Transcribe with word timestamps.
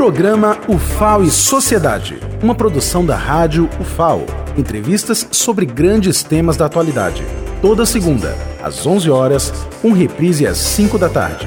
Programa 0.00 0.58
UFAO 0.66 1.24
e 1.24 1.30
Sociedade, 1.30 2.18
uma 2.42 2.54
produção 2.54 3.04
da 3.04 3.14
rádio 3.14 3.68
UFAO. 3.78 4.24
Entrevistas 4.56 5.28
sobre 5.30 5.66
grandes 5.66 6.22
temas 6.22 6.56
da 6.56 6.64
atualidade. 6.64 7.22
Toda 7.60 7.84
segunda, 7.84 8.34
às 8.62 8.86
11 8.86 9.10
horas, 9.10 9.52
um 9.84 9.92
reprise 9.92 10.46
às 10.46 10.56
5 10.56 10.96
da 10.96 11.10
tarde. 11.10 11.46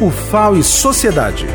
UFAO 0.00 0.56
e 0.56 0.64
Sociedade. 0.64 1.46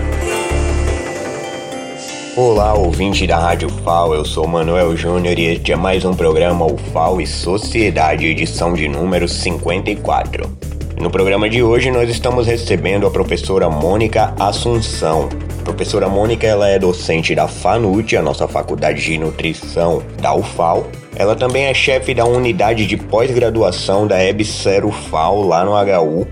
Olá, 2.37 2.73
ouvinte 2.75 3.27
da 3.27 3.37
Rádio 3.37 3.67
FAO, 3.67 4.13
eu 4.13 4.23
sou 4.23 4.47
Manuel 4.47 4.95
Júnior 4.95 5.37
e 5.37 5.47
este 5.47 5.73
é 5.73 5.75
mais 5.75 6.05
um 6.05 6.13
programa 6.13 6.65
UFAO 6.65 7.19
e 7.19 7.27
Sociedade, 7.27 8.25
edição 8.25 8.73
de 8.73 8.87
número 8.87 9.27
54. 9.27 10.49
No 10.97 11.11
programa 11.11 11.49
de 11.49 11.61
hoje 11.61 11.91
nós 11.91 12.09
estamos 12.09 12.47
recebendo 12.47 13.05
a 13.05 13.11
professora 13.11 13.69
Mônica 13.69 14.33
Assunção. 14.39 15.27
Professora 15.67 16.07
Mônica 16.07 16.47
ela 16.47 16.69
é 16.69 16.79
docente 16.79 17.35
da 17.35 17.45
FANUT, 17.45 18.15
a 18.15 18.21
nossa 18.21 18.47
faculdade 18.47 19.03
de 19.03 19.17
nutrição 19.17 20.01
da 20.21 20.33
UFAO. 20.33 20.87
Ela 21.13 21.35
também 21.35 21.65
é 21.65 21.73
chefe 21.73 22.13
da 22.13 22.23
unidade 22.23 22.85
de 22.85 22.95
pós-graduação 22.95 24.07
da 24.07 24.23
EBSERO 24.23 24.89
FAO 24.89 25.45
lá 25.45 25.65
no 25.65 25.73
HU 25.73 26.25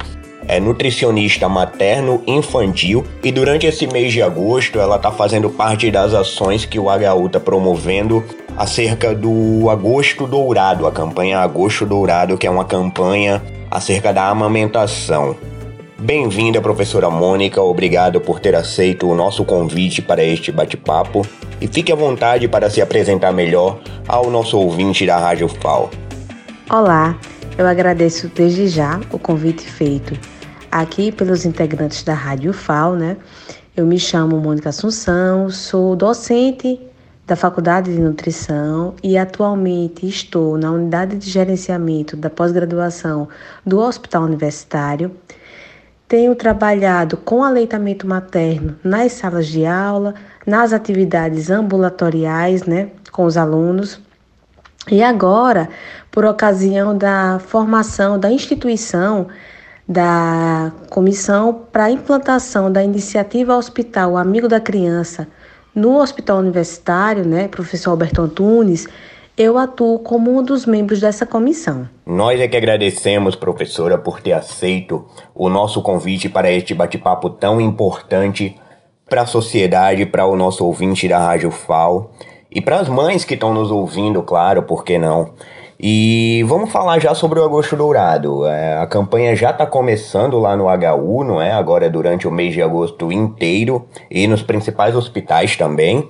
é 0.48 0.60
nutricionista 0.60 1.50
materno 1.50 2.24
infantil 2.26 3.04
e 3.24 3.32
durante 3.32 3.66
esse 3.66 3.88
mês 3.88 4.14
de 4.14 4.22
agosto 4.22 4.80
ela 4.80 4.96
está 4.96 5.12
fazendo 5.12 5.50
parte 5.50 5.92
das 5.92 6.14
ações 6.14 6.66
que 6.66 6.80
o 6.80 6.86
HU 6.86 7.26
está 7.26 7.40
promovendo 7.40 8.24
acerca 8.56 9.14
do 9.14 9.70
Agosto 9.70 10.26
Dourado, 10.26 10.88
a 10.88 10.92
campanha 10.92 11.40
Agosto 11.40 11.86
Dourado, 11.86 12.38
que 12.38 12.48
é 12.48 12.50
uma 12.50 12.64
campanha 12.64 13.44
acerca 13.70 14.14
da 14.14 14.30
amamentação. 14.30 15.36
Bem-vinda, 16.06 16.62
professora 16.62 17.10
Mônica, 17.10 17.60
obrigado 17.60 18.22
por 18.22 18.40
ter 18.40 18.54
aceito 18.54 19.08
o 19.08 19.16
nosso 19.16 19.44
convite 19.44 20.04
para 20.04 20.24
este 20.24 20.52
bate-papo 20.52 21.26
e 21.60 21.68
fique 21.68 21.92
à 21.92 21.96
vontade 21.96 22.48
para 22.48 22.70
se 22.70 22.80
apresentar 22.80 23.32
melhor 23.32 23.82
ao 24.08 24.30
nosso 24.30 24.56
ouvinte 24.60 25.04
da 25.04 25.18
Rádio 25.18 25.48
FAO. 25.48 25.90
Olá, 26.70 27.18
eu 27.58 27.66
agradeço 27.66 28.28
desde 28.28 28.68
já 28.68 29.02
o 29.12 29.18
convite 29.18 29.68
feito 29.68 30.14
aqui 30.72 31.12
pelos 31.12 31.44
integrantes 31.44 32.04
da 32.04 32.14
Rádio 32.14 32.54
FAO, 32.54 32.96
né? 32.96 33.18
Eu 33.76 33.88
me 33.88 33.98
chamo 33.98 34.38
Mônica 34.38 34.70
Assunção, 34.70 35.50
sou 35.50 35.96
docente 35.96 36.80
da 37.26 37.36
Faculdade 37.36 37.92
de 37.92 38.00
Nutrição 38.00 38.94
e 39.02 39.18
atualmente 39.18 40.08
estou 40.08 40.56
na 40.56 40.72
unidade 40.72 41.16
de 41.16 41.28
gerenciamento 41.32 42.16
da 42.16 42.30
pós-graduação 42.30 43.28
do 43.66 43.80
Hospital 43.80 44.22
Universitário. 44.22 45.12
Tenho 46.08 46.36
trabalhado 46.36 47.18
com 47.18 47.44
aleitamento 47.44 48.08
materno 48.08 48.76
nas 48.84 49.14
salas 49.14 49.48
de 49.48 49.66
aula, 49.66 50.14
nas 50.46 50.72
atividades 50.72 51.50
ambulatoriais, 51.50 52.64
né, 52.64 52.90
com 53.12 53.26
os 53.26 53.38
alunos. 53.38 54.00
E 54.90 55.02
agora, 55.02 55.68
por 56.12 56.24
ocasião 56.24 56.96
da 56.96 57.40
formação 57.40 58.20
da 58.20 58.30
instituição, 58.30 59.28
da 59.88 60.72
Comissão 60.90 61.66
para 61.72 61.86
a 61.86 61.92
Implantação 61.92 62.72
da 62.72 62.84
Iniciativa 62.84 63.56
Hospital 63.56 64.18
Amigo 64.18 64.48
da 64.48 64.60
Criança 64.60 65.28
no 65.74 65.98
Hospital 65.98 66.38
Universitário, 66.38 67.26
né, 67.26 67.48
professor 67.48 67.92
Alberto 67.92 68.22
Antunes, 68.22 68.88
eu 69.38 69.58
atuo 69.58 70.00
como 70.00 70.38
um 70.38 70.42
dos 70.42 70.66
membros 70.66 71.02
dessa 71.02 71.26
comissão. 71.26 71.88
Nós 72.06 72.40
é 72.40 72.48
que 72.48 72.56
agradecemos, 72.56 73.36
professora, 73.36 73.98
por 73.98 74.22
ter 74.22 74.32
aceito 74.32 75.06
o 75.34 75.50
nosso 75.50 75.82
convite 75.82 76.30
para 76.30 76.52
este 76.52 76.74
bate-papo 76.74 77.30
tão 77.30 77.60
importante 77.60 78.56
para 79.10 79.22
a 79.22 79.26
sociedade, 79.26 80.06
para 80.06 80.26
o 80.26 80.36
nosso 80.36 80.66
ouvinte 80.66 81.08
da 81.08 81.20
Rádio 81.20 81.52
FAO 81.52 82.12
e 82.50 82.62
para 82.62 82.80
as 82.80 82.88
mães 82.88 83.26
que 83.26 83.34
estão 83.34 83.54
nos 83.54 83.70
ouvindo, 83.70 84.24
claro, 84.24 84.64
por 84.64 84.84
que 84.84 84.98
não? 84.98 85.34
E 85.78 86.42
vamos 86.48 86.72
falar 86.72 87.00
já 87.00 87.14
sobre 87.14 87.38
o 87.38 87.44
Agosto 87.44 87.76
Dourado. 87.76 88.46
É, 88.46 88.78
a 88.78 88.88
campanha 88.88 89.36
já 89.36 89.52
está 89.52 89.66
começando 89.66 90.40
lá 90.40 90.56
no 90.56 90.68
HU, 90.68 91.24
não 91.26 91.42
é? 91.42 91.52
Agora 91.52 91.90
durante 91.90 92.26
o 92.26 92.32
mês 92.32 92.54
de 92.54 92.62
agosto 92.62 93.12
inteiro 93.12 93.86
e 94.10 94.26
nos 94.26 94.42
principais 94.42 94.96
hospitais 94.96 95.58
também. 95.58 96.10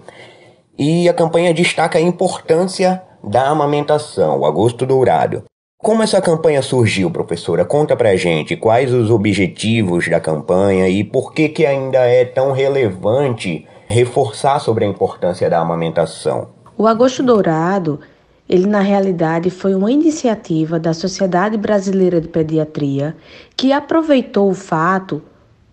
E 0.77 1.09
a 1.09 1.13
campanha 1.13 1.53
destaca 1.53 1.97
a 1.97 2.01
importância 2.01 3.01
da 3.27 3.49
amamentação, 3.49 4.39
o 4.39 4.45
Agosto 4.45 4.85
Dourado. 4.85 5.43
Como 5.77 6.01
essa 6.01 6.21
campanha 6.21 6.61
surgiu, 6.61 7.11
professora? 7.11 7.65
Conta 7.65 7.95
pra 7.95 8.15
gente 8.15 8.55
quais 8.55 8.93
os 8.93 9.11
objetivos 9.11 10.07
da 10.09 10.19
campanha 10.19 10.87
e 10.87 11.03
por 11.03 11.33
que 11.33 11.49
que 11.49 11.65
ainda 11.65 11.99
é 11.99 12.25
tão 12.25 12.51
relevante 12.51 13.67
reforçar 13.87 14.59
sobre 14.59 14.85
a 14.85 14.87
importância 14.87 15.49
da 15.49 15.59
amamentação. 15.59 16.49
O 16.77 16.87
Agosto 16.87 17.21
Dourado 17.21 17.99
ele, 18.47 18.67
na 18.67 18.79
realidade, 18.79 19.49
foi 19.49 19.73
uma 19.73 19.91
iniciativa 19.91 20.79
da 20.79 20.93
Sociedade 20.93 21.57
Brasileira 21.57 22.21
de 22.21 22.27
Pediatria 22.27 23.15
que 23.57 23.71
aproveitou 23.71 24.49
o 24.49 24.53
fato 24.53 25.21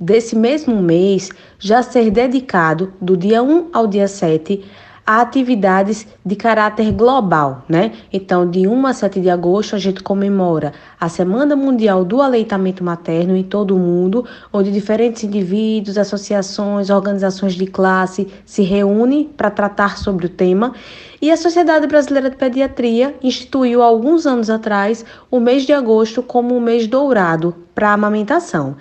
desse 0.00 0.34
mesmo 0.34 0.82
mês 0.82 1.28
já 1.58 1.82
ser 1.82 2.10
dedicado, 2.10 2.92
do 3.00 3.16
dia 3.16 3.42
1 3.42 3.69
ao 3.72 3.86
dia 3.86 4.08
7, 4.08 4.64
a 5.04 5.20
atividades 5.20 6.06
de 6.24 6.36
caráter 6.36 6.92
global, 6.92 7.64
né? 7.68 7.92
Então, 8.12 8.48
de 8.48 8.66
1 8.68 8.86
a 8.86 8.92
7 8.92 9.20
de 9.20 9.28
agosto, 9.28 9.74
a 9.74 9.78
gente 9.78 10.02
comemora 10.02 10.72
a 10.98 11.08
Semana 11.08 11.56
Mundial 11.56 12.04
do 12.04 12.22
Aleitamento 12.22 12.84
Materno 12.84 13.36
em 13.36 13.42
todo 13.42 13.74
o 13.74 13.78
mundo, 13.78 14.24
onde 14.52 14.70
diferentes 14.70 15.24
indivíduos, 15.24 15.98
associações, 15.98 16.88
organizações 16.88 17.54
de 17.54 17.66
classe 17.66 18.28
se 18.44 18.62
reúnem 18.62 19.24
para 19.24 19.50
tratar 19.50 19.98
sobre 19.98 20.26
o 20.26 20.28
tema. 20.28 20.72
E 21.20 21.30
a 21.30 21.36
Sociedade 21.36 21.86
Brasileira 21.86 22.30
de 22.30 22.36
Pediatria 22.36 23.14
instituiu 23.22 23.82
alguns 23.82 24.26
anos 24.26 24.48
atrás 24.48 25.04
o 25.30 25.40
mês 25.40 25.64
de 25.64 25.72
agosto 25.72 26.22
como 26.22 26.56
um 26.56 26.60
mês 26.60 26.86
dourado 26.86 27.54
para 27.74 27.90
a 27.90 27.94
amamentação. 27.94 28.76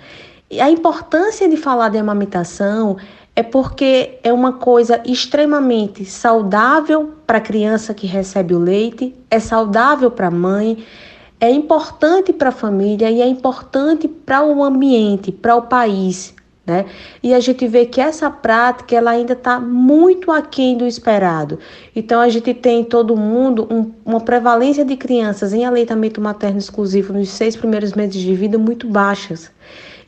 E 0.52 0.60
a 0.60 0.70
importância 0.70 1.48
de 1.48 1.56
falar 1.56 1.88
de 1.88 1.96
amamentação 1.96 2.98
é 3.34 3.42
porque 3.42 4.18
é 4.22 4.32
uma 4.32 4.52
coisa 4.52 5.02
extremamente 5.06 6.04
saudável 6.04 7.14
para 7.26 7.38
a 7.38 7.40
criança 7.40 7.94
que 7.94 8.06
recebe 8.06 8.54
o 8.54 8.58
leite, 8.58 9.14
é 9.30 9.38
saudável 9.38 10.10
para 10.10 10.26
a 10.26 10.30
mãe, 10.30 10.84
é 11.40 11.50
importante 11.50 12.32
para 12.32 12.50
a 12.50 12.52
família 12.52 13.10
e 13.10 13.22
é 13.22 13.26
importante 13.26 14.06
para 14.06 14.44
o 14.44 14.62
ambiente, 14.62 15.32
para 15.32 15.56
o 15.56 15.62
país. 15.62 16.34
Né? 16.64 16.84
E 17.22 17.34
a 17.34 17.40
gente 17.40 17.66
vê 17.66 17.86
que 17.86 18.00
essa 18.00 18.30
prática 18.30 18.94
ela 18.94 19.10
ainda 19.10 19.32
está 19.32 19.58
muito 19.58 20.30
aquém 20.30 20.76
do 20.76 20.86
esperado. 20.86 21.58
Então 21.96 22.20
a 22.20 22.28
gente 22.28 22.54
tem 22.54 22.80
em 22.80 22.84
todo 22.84 23.16
mundo 23.16 23.66
um, 23.68 23.90
uma 24.04 24.20
prevalência 24.20 24.84
de 24.84 24.96
crianças 24.96 25.52
em 25.52 25.64
aleitamento 25.64 26.20
materno 26.20 26.58
exclusivo 26.58 27.12
nos 27.14 27.30
seis 27.30 27.56
primeiros 27.56 27.94
meses 27.94 28.14
de 28.14 28.34
vida 28.34 28.58
muito 28.58 28.86
baixas 28.86 29.50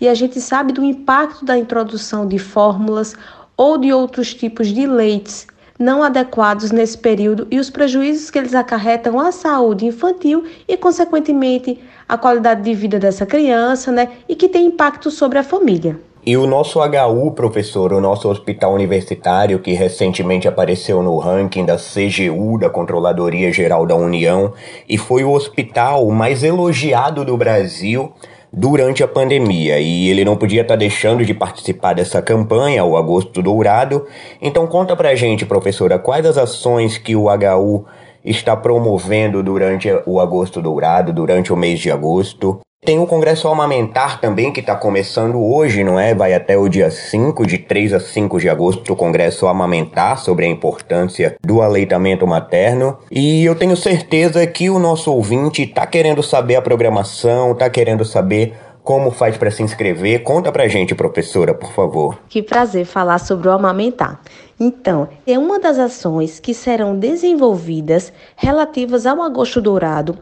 e 0.05 0.09
a 0.09 0.13
gente 0.13 0.39
sabe 0.39 0.71
do 0.71 0.85
impacto 0.85 1.47
da 1.47 1.57
introdução 1.57 2.29
de 2.29 2.39
fórmulas 2.39 3.15
ou 3.57 3.79
de 3.79 3.91
outros 3.91 4.35
tipos 4.35 4.69
de 4.69 4.87
leites 4.87 5.47
não 5.79 6.03
adequados 6.03 6.71
nesse 6.71 6.97
período 6.97 7.49
e 7.51 7.59
os 7.59 7.71
prejuízos 7.71 8.31
que 8.31 8.39
eles 8.39 8.55
acarretam 8.55 9.19
à 9.19 9.33
saúde 9.33 9.87
infantil 9.87 10.45
e, 10.69 10.77
consequentemente, 10.77 11.81
à 12.07 12.19
qualidade 12.19 12.63
de 12.63 12.75
vida 12.75 12.99
dessa 12.99 13.25
criança, 13.25 13.91
né? 13.91 14.11
E 14.29 14.37
que 14.37 14.49
tem 14.49 14.67
impacto 14.67 15.11
sobre 15.11 15.39
a 15.39 15.43
família. 15.43 15.99
E 16.25 16.37
o 16.37 16.47
nosso 16.47 16.79
HU, 16.81 17.33
professor, 17.33 17.93
o 17.93 18.01
nosso 18.01 18.29
hospital 18.29 18.73
universitário, 18.73 19.59
que 19.59 19.73
recentemente 19.73 20.47
apareceu 20.47 21.03
no 21.03 21.19
ranking 21.19 21.65
da 21.65 21.77
CGU, 21.77 22.59
da 22.59 22.71
Controladoria 22.71 23.53
Geral 23.53 23.85
da 23.85 23.97
União, 23.97 24.53
e 24.89 24.97
foi 24.97 25.25
o 25.25 25.33
hospital 25.33 26.09
mais 26.11 26.43
elogiado 26.43 27.25
do 27.25 27.37
Brasil 27.37 28.13
durante 28.57 29.03
a 29.03 29.09
pandemia 29.09 29.81
e 29.81 30.09
ele 30.09 30.25
não 30.25 30.37
podia 30.37 30.63
estar 30.63 30.75
tá 30.75 30.79
deixando 30.79 31.25
de 31.25 31.35
participar 31.35 31.95
dessa 31.95 32.23
campanha, 32.23 32.85
o 32.85 32.97
Agosto 32.97 33.43
Dourado. 33.43 34.07
Então 34.41 34.67
conta 34.67 34.95
pra 34.95 35.15
gente, 35.15 35.45
professora, 35.45 35.99
quais 35.99 36.25
as 36.25 36.39
ações 36.39 36.97
que 36.97 37.17
o 37.17 37.25
HU 37.25 37.85
está 38.25 38.57
promovendo 38.57 39.43
durante 39.43 39.89
o 40.07 40.21
Agosto 40.21 40.63
Dourado, 40.63 41.13
durante 41.13 41.53
o 41.53 41.57
mês 41.57 41.81
de 41.81 41.91
agosto. 41.91 42.61
Tem 42.85 42.99
o 42.99 43.07
Congresso 43.07 43.49
Amamentar 43.49 44.21
também, 44.21 44.53
que 44.53 44.61
está 44.61 44.77
começando 44.77 45.43
hoje, 45.43 45.83
não 45.83 45.99
é? 45.99 46.15
Vai 46.15 46.35
até 46.35 46.59
o 46.59 46.69
dia 46.69 46.91
5, 46.91 47.47
de 47.47 47.57
3 47.57 47.95
a 47.95 48.01
5 48.01 48.39
de 48.39 48.47
agosto, 48.47 48.93
o 48.93 48.97
Congresso 48.97 49.47
Amamentar, 49.47 50.19
sobre 50.19 50.45
a 50.45 50.49
importância 50.49 51.35
do 51.43 51.63
aleitamento 51.63 52.27
materno. 52.27 52.99
E 53.11 53.43
eu 53.43 53.55
tenho 53.55 53.75
certeza 53.75 54.47
que 54.47 54.69
o 54.69 54.79
nosso 54.79 55.11
ouvinte 55.11 55.63
está 55.63 55.87
querendo 55.87 56.23
saber 56.23 56.57
a 56.57 56.63
programação, 56.63 57.53
está 57.53 57.71
querendo 57.71 58.05
saber 58.05 58.55
como 58.83 59.11
faz 59.11 59.39
para 59.39 59.51
se 59.51 59.63
inscrever? 59.63 60.23
Conta 60.23 60.53
pra 60.53 60.69
gente, 60.69 60.95
professora, 60.95 61.55
por 61.55 61.73
favor. 61.73 62.19
Que 62.29 62.43
prazer 62.43 62.85
falar 62.85 63.19
sobre 63.19 63.49
o 63.49 63.53
amamentar. 63.53 64.21
Então, 64.61 65.09
é 65.27 65.39
uma 65.39 65.59
das 65.59 65.79
ações 65.79 66.39
que 66.39 66.53
serão 66.53 66.95
desenvolvidas 66.95 68.13
relativas 68.37 69.07
ao 69.07 69.23
agosto 69.23 69.63
dourado 69.63 70.19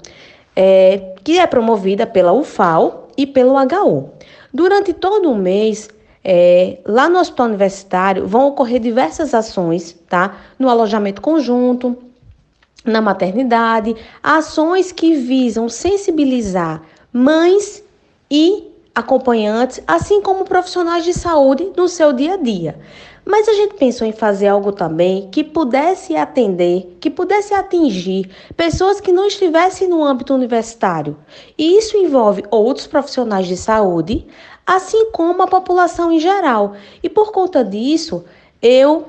é, 0.54 1.14
que 1.24 1.38
é 1.38 1.46
promovida 1.46 2.06
pela 2.06 2.32
UFAO 2.32 3.08
e 3.16 3.26
pelo 3.26 3.54
HU. 3.54 4.10
Durante 4.52 4.92
todo 4.92 5.30
o 5.30 5.36
mês, 5.36 5.88
É, 6.24 6.78
lá 6.86 7.08
no 7.08 7.18
hospital 7.18 7.46
universitário 7.46 8.28
vão 8.28 8.46
ocorrer 8.46 8.78
diversas 8.78 9.34
ações, 9.34 9.92
tá? 10.08 10.36
No 10.56 10.68
alojamento 10.68 11.20
conjunto, 11.20 11.96
na 12.84 13.00
maternidade, 13.00 13.96
ações 14.22 14.92
que 14.92 15.16
visam 15.16 15.68
sensibilizar 15.68 16.80
mães 17.12 17.82
e 18.30 18.70
acompanhantes, 18.94 19.82
assim 19.84 20.22
como 20.22 20.44
profissionais 20.44 21.04
de 21.04 21.12
saúde 21.12 21.72
no 21.76 21.88
seu 21.88 22.12
dia 22.12 22.34
a 22.34 22.36
dia. 22.36 22.78
Mas 23.24 23.48
a 23.48 23.52
gente 23.52 23.74
pensou 23.74 24.06
em 24.06 24.12
fazer 24.12 24.48
algo 24.48 24.72
também 24.72 25.28
que 25.30 25.44
pudesse 25.44 26.16
atender, 26.16 26.96
que 27.00 27.08
pudesse 27.08 27.54
atingir 27.54 28.28
pessoas 28.56 29.00
que 29.00 29.12
não 29.12 29.26
estivessem 29.26 29.88
no 29.88 30.02
âmbito 30.02 30.34
universitário. 30.34 31.16
E 31.56 31.78
isso 31.78 31.96
envolve 31.96 32.44
outros 32.50 32.86
profissionais 32.86 33.46
de 33.46 33.56
saúde, 33.56 34.26
assim 34.66 35.10
como 35.12 35.42
a 35.42 35.46
população 35.46 36.10
em 36.10 36.18
geral. 36.18 36.74
E 37.02 37.08
por 37.08 37.30
conta 37.30 37.64
disso, 37.64 38.24
eu 38.60 39.06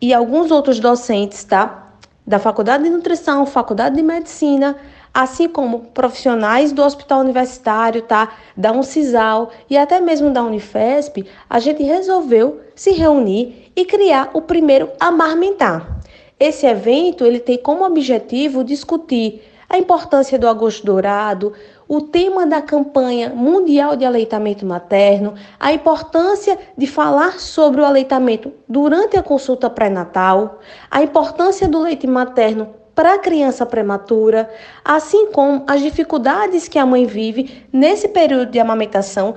e 0.00 0.12
alguns 0.12 0.50
outros 0.50 0.80
docentes, 0.80 1.44
tá? 1.44 1.88
Da 2.26 2.38
Faculdade 2.38 2.82
de 2.84 2.90
Nutrição, 2.90 3.46
Faculdade 3.46 3.96
de 3.96 4.02
Medicina, 4.02 4.76
assim 5.12 5.48
como 5.48 5.80
profissionais 5.86 6.72
do 6.72 6.82
hospital 6.82 7.20
universitário, 7.20 8.02
tá? 8.02 8.32
Da 8.56 8.72
Uncisal 8.72 9.50
e 9.68 9.76
até 9.76 10.00
mesmo 10.00 10.30
da 10.30 10.42
Unifesp, 10.42 11.26
a 11.48 11.58
gente 11.58 11.82
resolveu 11.82 12.60
se 12.80 12.92
reunir 12.92 13.70
e 13.76 13.84
criar 13.84 14.30
o 14.32 14.40
primeiro 14.40 14.88
Amarmentar. 14.98 16.00
Esse 16.38 16.64
evento 16.64 17.26
ele 17.26 17.38
tem 17.38 17.58
como 17.58 17.84
objetivo 17.84 18.64
discutir 18.64 19.42
a 19.68 19.76
importância 19.76 20.38
do 20.38 20.48
agosto 20.48 20.86
dourado, 20.86 21.52
o 21.86 22.00
tema 22.00 22.46
da 22.46 22.62
campanha 22.62 23.28
mundial 23.28 23.96
de 23.96 24.06
aleitamento 24.06 24.64
materno, 24.64 25.34
a 25.60 25.74
importância 25.74 26.58
de 26.74 26.86
falar 26.86 27.38
sobre 27.38 27.82
o 27.82 27.84
aleitamento 27.84 28.50
durante 28.66 29.14
a 29.14 29.22
consulta 29.22 29.68
pré-natal, 29.68 30.60
a 30.90 31.02
importância 31.02 31.68
do 31.68 31.80
leite 31.80 32.06
materno 32.06 32.70
para 32.94 33.14
a 33.14 33.18
criança 33.18 33.66
prematura, 33.66 34.48
assim 34.82 35.30
como 35.32 35.64
as 35.66 35.82
dificuldades 35.82 36.66
que 36.66 36.78
a 36.78 36.86
mãe 36.86 37.04
vive 37.04 37.66
nesse 37.70 38.08
período 38.08 38.50
de 38.50 38.58
amamentação, 38.58 39.34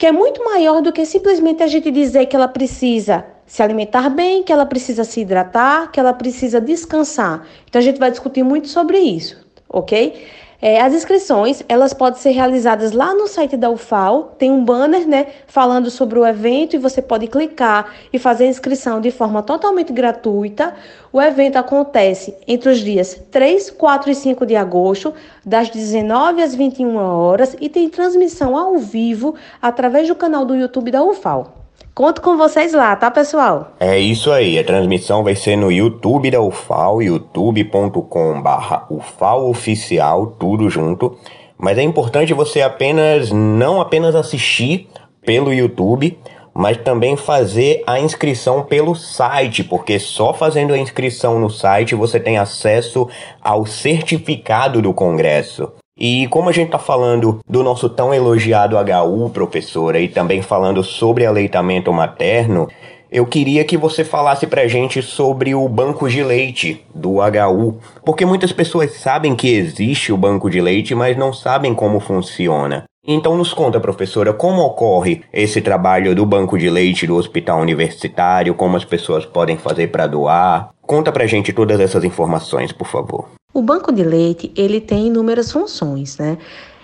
que 0.00 0.06
é 0.06 0.12
muito 0.12 0.42
maior 0.42 0.80
do 0.80 0.94
que 0.94 1.04
simplesmente 1.04 1.62
a 1.62 1.66
gente 1.66 1.90
dizer 1.90 2.24
que 2.24 2.34
ela 2.34 2.48
precisa 2.48 3.22
se 3.46 3.62
alimentar 3.62 4.08
bem, 4.08 4.42
que 4.42 4.50
ela 4.50 4.64
precisa 4.64 5.04
se 5.04 5.20
hidratar, 5.20 5.92
que 5.92 6.00
ela 6.00 6.14
precisa 6.14 6.58
descansar. 6.58 7.46
Então 7.68 7.78
a 7.78 7.82
gente 7.82 7.98
vai 7.98 8.10
discutir 8.10 8.42
muito 8.42 8.66
sobre 8.66 8.96
isso, 8.98 9.36
ok? 9.68 10.26
É, 10.62 10.78
as 10.78 10.92
inscrições, 10.92 11.62
elas 11.66 11.94
podem 11.94 12.20
ser 12.20 12.32
realizadas 12.32 12.92
lá 12.92 13.14
no 13.14 13.26
site 13.26 13.56
da 13.56 13.70
UFAL, 13.70 14.34
tem 14.38 14.50
um 14.50 14.62
banner, 14.62 15.08
né, 15.08 15.28
falando 15.46 15.90
sobre 15.90 16.18
o 16.18 16.26
evento 16.26 16.76
e 16.76 16.78
você 16.78 17.00
pode 17.00 17.26
clicar 17.28 17.90
e 18.12 18.18
fazer 18.18 18.44
a 18.44 18.48
inscrição 18.48 19.00
de 19.00 19.10
forma 19.10 19.42
totalmente 19.42 19.90
gratuita. 19.90 20.74
O 21.10 21.20
evento 21.20 21.56
acontece 21.56 22.36
entre 22.46 22.68
os 22.68 22.78
dias 22.80 23.18
3, 23.30 23.70
4 23.70 24.10
e 24.10 24.14
5 24.14 24.44
de 24.44 24.54
agosto, 24.54 25.14
das 25.46 25.70
19 25.70 26.42
às 26.42 26.54
21 26.54 26.94
horas 26.94 27.56
e 27.58 27.70
tem 27.70 27.88
transmissão 27.88 28.54
ao 28.54 28.76
vivo 28.76 29.34
através 29.62 30.08
do 30.08 30.14
canal 30.14 30.44
do 30.44 30.54
YouTube 30.54 30.90
da 30.90 31.02
UFAL. 31.02 31.69
Conto 31.94 32.22
com 32.22 32.36
vocês 32.36 32.72
lá, 32.72 32.94
tá, 32.96 33.10
pessoal? 33.10 33.72
É 33.80 33.98
isso 33.98 34.30
aí. 34.30 34.58
A 34.58 34.64
transmissão 34.64 35.24
vai 35.24 35.34
ser 35.34 35.56
no 35.56 35.70
YouTube 35.70 36.30
da 36.30 36.40
UFAL, 36.40 37.02
youtube.com/barra 37.02 38.86
Oficial, 38.88 40.28
tudo 40.38 40.70
junto. 40.70 41.18
Mas 41.58 41.76
é 41.76 41.82
importante 41.82 42.32
você 42.32 42.62
apenas 42.62 43.30
não 43.30 43.80
apenas 43.80 44.14
assistir 44.14 44.88
pelo 45.26 45.52
YouTube, 45.52 46.18
mas 46.54 46.76
também 46.78 47.16
fazer 47.16 47.82
a 47.86 48.00
inscrição 48.00 48.62
pelo 48.62 48.94
site, 48.94 49.62
porque 49.62 49.98
só 49.98 50.32
fazendo 50.32 50.72
a 50.72 50.78
inscrição 50.78 51.38
no 51.38 51.50
site 51.50 51.94
você 51.94 52.18
tem 52.18 52.38
acesso 52.38 53.08
ao 53.42 53.66
certificado 53.66 54.80
do 54.80 54.94
congresso. 54.94 55.72
E 55.98 56.26
como 56.28 56.48
a 56.48 56.52
gente 56.52 56.66
está 56.66 56.78
falando 56.78 57.40
do 57.48 57.62
nosso 57.62 57.88
tão 57.88 58.14
elogiado 58.14 58.76
HU, 58.76 59.30
professora, 59.30 60.00
e 60.00 60.08
também 60.08 60.40
falando 60.40 60.82
sobre 60.82 61.26
aleitamento 61.26 61.92
materno, 61.92 62.68
eu 63.12 63.26
queria 63.26 63.64
que 63.64 63.76
você 63.76 64.04
falasse 64.04 64.46
pra 64.46 64.68
gente 64.68 65.02
sobre 65.02 65.52
o 65.54 65.68
banco 65.68 66.08
de 66.08 66.22
leite 66.22 66.84
do 66.94 67.16
HU, 67.16 67.78
porque 68.04 68.24
muitas 68.24 68.52
pessoas 68.52 68.92
sabem 68.92 69.34
que 69.34 69.48
existe 69.48 70.12
o 70.12 70.16
banco 70.16 70.48
de 70.48 70.60
leite, 70.60 70.94
mas 70.94 71.16
não 71.16 71.32
sabem 71.32 71.74
como 71.74 71.98
funciona. 71.98 72.84
Então 73.04 73.36
nos 73.36 73.52
conta, 73.52 73.80
professora, 73.80 74.32
como 74.32 74.62
ocorre 74.62 75.22
esse 75.32 75.60
trabalho 75.60 76.14
do 76.14 76.24
banco 76.24 76.56
de 76.56 76.70
leite 76.70 77.06
do 77.06 77.16
hospital 77.16 77.60
universitário, 77.60 78.54
como 78.54 78.76
as 78.76 78.84
pessoas 78.84 79.26
podem 79.26 79.56
fazer 79.56 79.88
para 79.88 80.06
doar? 80.06 80.70
Conta 80.82 81.10
pra 81.10 81.26
gente 81.26 81.52
todas 81.52 81.80
essas 81.80 82.04
informações, 82.04 82.70
por 82.72 82.86
favor. 82.86 83.39
O 83.52 83.62
banco 83.62 83.90
de 83.92 84.04
leite, 84.04 84.52
ele 84.56 84.80
tem 84.80 85.08
inúmeras 85.08 85.50
funções, 85.50 86.16
né? 86.18 86.38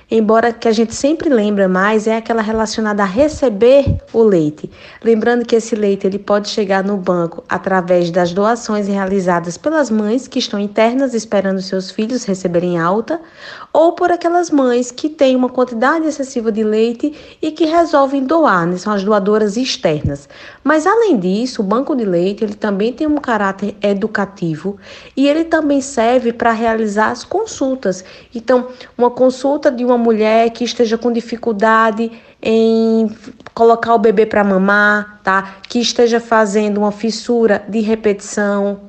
Embora 0.08 0.53
que 0.53 0.69
a 0.69 0.73
gente 0.73 0.94
sempre 0.94 1.29
lembra 1.29 1.69
mais 1.69 2.06
é 2.06 2.17
aquela 2.17 2.41
relacionada 2.41 3.03
a 3.03 3.06
receber 3.06 4.00
o 4.12 4.23
leite. 4.23 4.70
Lembrando 5.03 5.44
que 5.44 5.56
esse 5.56 5.75
leite 5.75 6.06
ele 6.06 6.17
pode 6.17 6.49
chegar 6.49 6.85
no 6.85 6.97
banco 6.97 7.43
através 7.49 8.12
das 8.12 8.32
doações 8.32 8.87
realizadas 8.87 9.58
pelas 9.58 9.91
mães 9.91 10.29
que 10.29 10.38
estão 10.38 10.61
internas 10.61 11.12
esperando 11.12 11.61
seus 11.61 11.91
filhos 11.91 12.25
receberem 12.25 12.79
alta, 12.79 13.20
ou 13.73 13.94
por 13.94 14.12
aquelas 14.12 14.49
mães 14.49 14.93
que 14.93 15.08
têm 15.08 15.35
uma 15.35 15.49
quantidade 15.49 16.06
excessiva 16.06 16.53
de 16.53 16.62
leite 16.62 17.12
e 17.43 17.50
que 17.50 17.64
resolvem 17.64 18.23
doar, 18.23 18.64
né? 18.64 18.76
são 18.76 18.93
as 18.93 19.03
doadoras 19.03 19.56
externas. 19.56 20.29
Mas 20.62 20.87
além 20.87 21.19
disso, 21.19 21.62
o 21.62 21.64
banco 21.64 21.97
de 21.97 22.05
leite 22.05 22.44
ele 22.44 22.55
também 22.55 22.93
tem 22.93 23.08
um 23.08 23.17
caráter 23.17 23.75
educativo 23.82 24.76
e 25.17 25.26
ele 25.26 25.43
também 25.43 25.81
serve 25.81 26.32
para 26.32 26.53
realizar 26.53 27.11
as 27.11 27.25
consultas. 27.25 28.05
Então, 28.32 28.69
uma 28.97 29.11
consulta 29.11 29.69
de 29.69 29.85
uma 29.85 29.95
uma 29.96 30.04
mulher 30.04 30.50
que 30.50 30.62
esteja 30.62 30.96
com 30.96 31.10
dificuldade 31.10 32.12
em 32.40 33.10
colocar 33.54 33.94
o 33.94 33.98
bebê 33.98 34.26
para 34.26 34.44
mamar, 34.44 35.20
tá? 35.25 35.56
Que 35.69 35.81
esteja 35.81 36.20
fazendo 36.20 36.78
uma 36.78 36.93
fissura 36.93 37.64
de 37.69 37.81
repetição, 37.81 38.81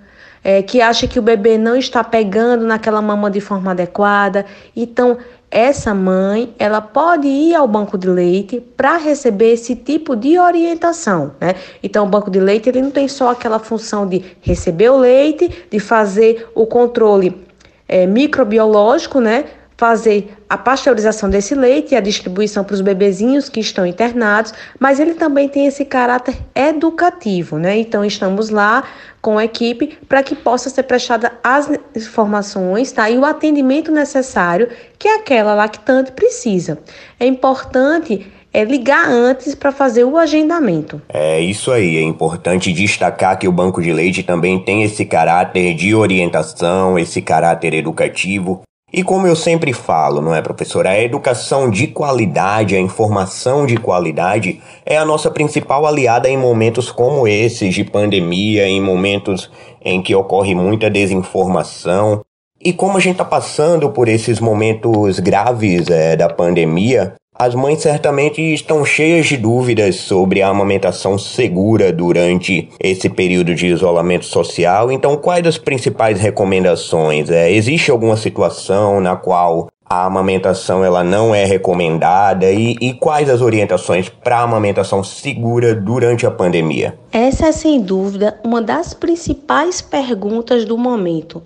é, 0.43 0.61
que 0.61 0.81
acha 0.81 1.07
que 1.07 1.17
o 1.17 1.21
bebê 1.21 1.57
não 1.57 1.75
está 1.75 2.03
pegando 2.03 2.65
naquela 2.65 3.01
mama 3.01 3.31
de 3.31 3.41
forma 3.41 3.71
adequada. 3.71 4.45
Então, 4.75 5.17
essa 5.49 5.93
mãe, 5.93 6.53
ela 6.59 6.81
pode 6.81 7.27
ir 7.27 7.55
ao 7.55 7.67
banco 7.67 7.97
de 7.97 8.09
leite 8.09 8.59
para 8.75 8.97
receber 8.97 9.53
esse 9.53 9.75
tipo 9.75 10.13
de 10.15 10.37
orientação, 10.37 11.31
né? 11.39 11.55
Então, 11.81 12.05
o 12.05 12.09
banco 12.09 12.29
de 12.29 12.39
leite 12.39 12.67
ele 12.67 12.81
não 12.81 12.91
tem 12.91 13.07
só 13.07 13.31
aquela 13.31 13.59
função 13.59 14.05
de 14.05 14.23
receber 14.41 14.89
o 14.89 14.97
leite, 14.97 15.49
de 15.71 15.79
fazer 15.79 16.49
o 16.53 16.65
controle 16.65 17.47
é, 17.87 18.05
microbiológico, 18.05 19.21
né? 19.21 19.45
Fazer 19.77 20.35
a 20.49 20.57
pasteurização 20.57 21.29
desse 21.29 21.53
leite 21.53 21.93
e 21.93 21.95
a 21.95 22.01
distribuição 22.01 22.63
para 22.63 22.73
os 22.73 22.81
bebezinhos 22.81 23.47
que 23.47 23.59
estão 23.59 23.85
internados, 23.85 24.53
mas 24.79 24.99
ele 24.99 25.13
também 25.13 25.47
tem 25.47 25.67
esse 25.67 25.85
caráter 25.85 26.35
educativo, 26.55 27.59
né? 27.59 27.77
Então 27.77 28.03
estamos 28.03 28.49
lá 28.49 28.83
com 29.21 29.37
a 29.37 29.45
equipe 29.45 29.97
para 30.09 30.23
que 30.23 30.35
possa 30.35 30.69
ser 30.69 30.83
prestada 30.83 31.31
as 31.43 31.69
informações, 31.95 32.91
tá? 32.91 33.07
E 33.09 33.17
o 33.17 33.25
atendimento 33.25 33.91
necessário 33.91 34.69
que 34.97 35.07
aquela 35.07 35.53
lactante 35.53 36.11
precisa. 36.11 36.79
É 37.19 37.27
importante 37.27 38.25
é 38.53 38.63
ligar 38.63 39.07
antes 39.07 39.53
para 39.53 39.71
fazer 39.71 40.03
o 40.03 40.17
agendamento. 40.17 40.99
É 41.09 41.39
isso 41.39 41.71
aí, 41.71 41.97
é 41.97 42.01
importante 42.01 42.73
destacar 42.73 43.37
que 43.37 43.47
o 43.47 43.51
banco 43.51 43.81
de 43.83 43.93
leite 43.93 44.23
também 44.23 44.57
tem 44.57 44.81
esse 44.81 45.05
caráter 45.05 45.75
de 45.75 45.93
orientação, 45.93 46.97
esse 46.97 47.21
caráter 47.21 47.75
educativo 47.75 48.63
e 48.91 49.03
como 49.03 49.27
eu 49.27 49.35
sempre 49.35 49.73
falo, 49.73 50.21
não 50.21 50.33
é, 50.33 50.41
professora? 50.41 50.91
A 50.91 51.03
educação 51.03 51.69
de 51.69 51.87
qualidade, 51.87 52.73
a 52.73 52.79
informação 52.79 53.65
de 53.65 53.75
qualidade 53.75 54.61
é 54.85 54.97
a 54.97 55.03
nossa 55.03 55.29
principal 55.29 55.85
aliada 55.85 56.29
em 56.29 56.37
momentos 56.37 56.89
como 56.89 57.27
esses 57.27 57.75
de 57.75 57.83
pandemia, 57.83 58.65
em 58.65 58.81
momentos 58.81 59.51
em 59.83 60.01
que 60.01 60.15
ocorre 60.15 60.55
muita 60.55 60.89
desinformação. 60.89 62.21
E 62.63 62.71
como 62.71 62.97
a 62.97 63.01
gente 63.01 63.15
está 63.15 63.25
passando 63.25 63.89
por 63.89 64.07
esses 64.07 64.39
momentos 64.39 65.19
graves 65.19 65.89
é, 65.89 66.15
da 66.15 66.29
pandemia, 66.29 67.13
as 67.39 67.53
mães 67.53 67.81
certamente 67.81 68.41
estão 68.41 68.83
cheias 68.83 69.27
de 69.27 69.37
dúvidas 69.37 69.97
sobre 69.97 70.41
a 70.41 70.49
amamentação 70.49 71.17
segura 71.17 71.93
durante 71.93 72.69
esse 72.79 73.09
período 73.09 73.53
de 73.53 73.67
isolamento 73.67 74.25
social. 74.25 74.91
Então, 74.91 75.15
quais 75.17 75.45
as 75.45 75.57
principais 75.57 76.19
recomendações? 76.19 77.29
É, 77.29 77.51
existe 77.51 77.91
alguma 77.91 78.17
situação 78.17 78.99
na 78.99 79.15
qual 79.15 79.69
a 79.89 80.05
amamentação 80.05 80.83
ela 80.83 81.03
não 81.03 81.33
é 81.33 81.45
recomendada 81.45 82.51
e, 82.51 82.75
e 82.81 82.93
quais 82.93 83.29
as 83.29 83.41
orientações 83.41 84.09
para 84.09 84.41
amamentação 84.41 85.03
segura 85.03 85.73
durante 85.73 86.25
a 86.25 86.31
pandemia? 86.31 86.97
Essa 87.11 87.47
é 87.47 87.51
sem 87.51 87.81
dúvida 87.81 88.37
uma 88.43 88.61
das 88.61 88.93
principais 88.93 89.81
perguntas 89.81 90.65
do 90.65 90.77
momento. 90.77 91.41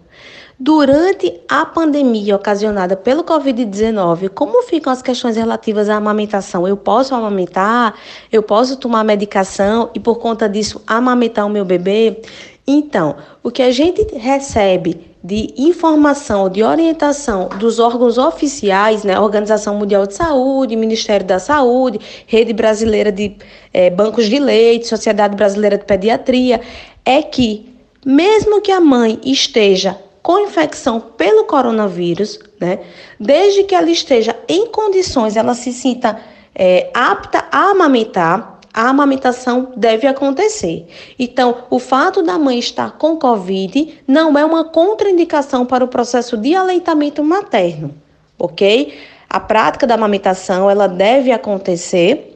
Durante 0.63 1.41
a 1.49 1.65
pandemia 1.65 2.35
ocasionada 2.35 2.95
pelo 2.95 3.23
Covid-19, 3.23 4.29
como 4.29 4.61
ficam 4.61 4.93
as 4.93 5.01
questões 5.01 5.35
relativas 5.35 5.89
à 5.89 5.95
amamentação? 5.95 6.67
Eu 6.67 6.77
posso 6.77 7.15
amamentar? 7.15 7.95
Eu 8.31 8.43
posso 8.43 8.77
tomar 8.77 9.03
medicação 9.03 9.89
e, 9.95 9.99
por 9.99 10.19
conta 10.19 10.47
disso, 10.47 10.79
amamentar 10.85 11.47
o 11.47 11.49
meu 11.49 11.65
bebê? 11.65 12.21
Então, 12.67 13.15
o 13.41 13.49
que 13.49 13.63
a 13.63 13.71
gente 13.71 14.05
recebe 14.15 15.15
de 15.23 15.51
informação, 15.57 16.47
de 16.47 16.61
orientação 16.61 17.49
dos 17.57 17.79
órgãos 17.79 18.19
oficiais, 18.19 19.03
né, 19.03 19.19
Organização 19.19 19.73
Mundial 19.73 20.05
de 20.05 20.13
Saúde, 20.13 20.75
Ministério 20.75 21.25
da 21.25 21.39
Saúde, 21.39 21.99
Rede 22.27 22.53
Brasileira 22.53 23.11
de 23.11 23.35
é, 23.73 23.89
Bancos 23.89 24.29
de 24.29 24.37
Leite, 24.37 24.87
Sociedade 24.87 25.35
Brasileira 25.35 25.79
de 25.79 25.85
Pediatria, 25.85 26.61
é 27.03 27.23
que 27.23 27.67
mesmo 28.05 28.61
que 28.61 28.71
a 28.71 28.79
mãe 28.79 29.19
esteja 29.23 29.97
com 30.21 30.39
infecção 30.39 30.99
pelo 30.99 31.45
coronavírus, 31.45 32.39
né, 32.59 32.79
desde 33.19 33.63
que 33.63 33.75
ela 33.75 33.89
esteja 33.89 34.35
em 34.47 34.67
condições, 34.67 35.35
ela 35.35 35.53
se 35.53 35.73
sinta 35.73 36.19
é, 36.53 36.89
apta 36.93 37.45
a 37.51 37.71
amamentar, 37.71 38.59
a 38.73 38.89
amamentação 38.89 39.73
deve 39.75 40.07
acontecer. 40.07 40.87
Então, 41.19 41.63
o 41.69 41.79
fato 41.79 42.21
da 42.21 42.37
mãe 42.37 42.57
estar 42.59 42.91
com 42.97 43.17
Covid 43.17 44.01
não 44.07 44.37
é 44.37 44.45
uma 44.45 44.63
contraindicação 44.63 45.65
para 45.65 45.83
o 45.83 45.87
processo 45.87 46.37
de 46.37 46.55
aleitamento 46.55 47.23
materno, 47.23 47.93
ok? 48.39 48.97
A 49.29 49.39
prática 49.39 49.87
da 49.87 49.95
amamentação, 49.95 50.69
ela 50.69 50.87
deve 50.87 51.31
acontecer 51.31 52.30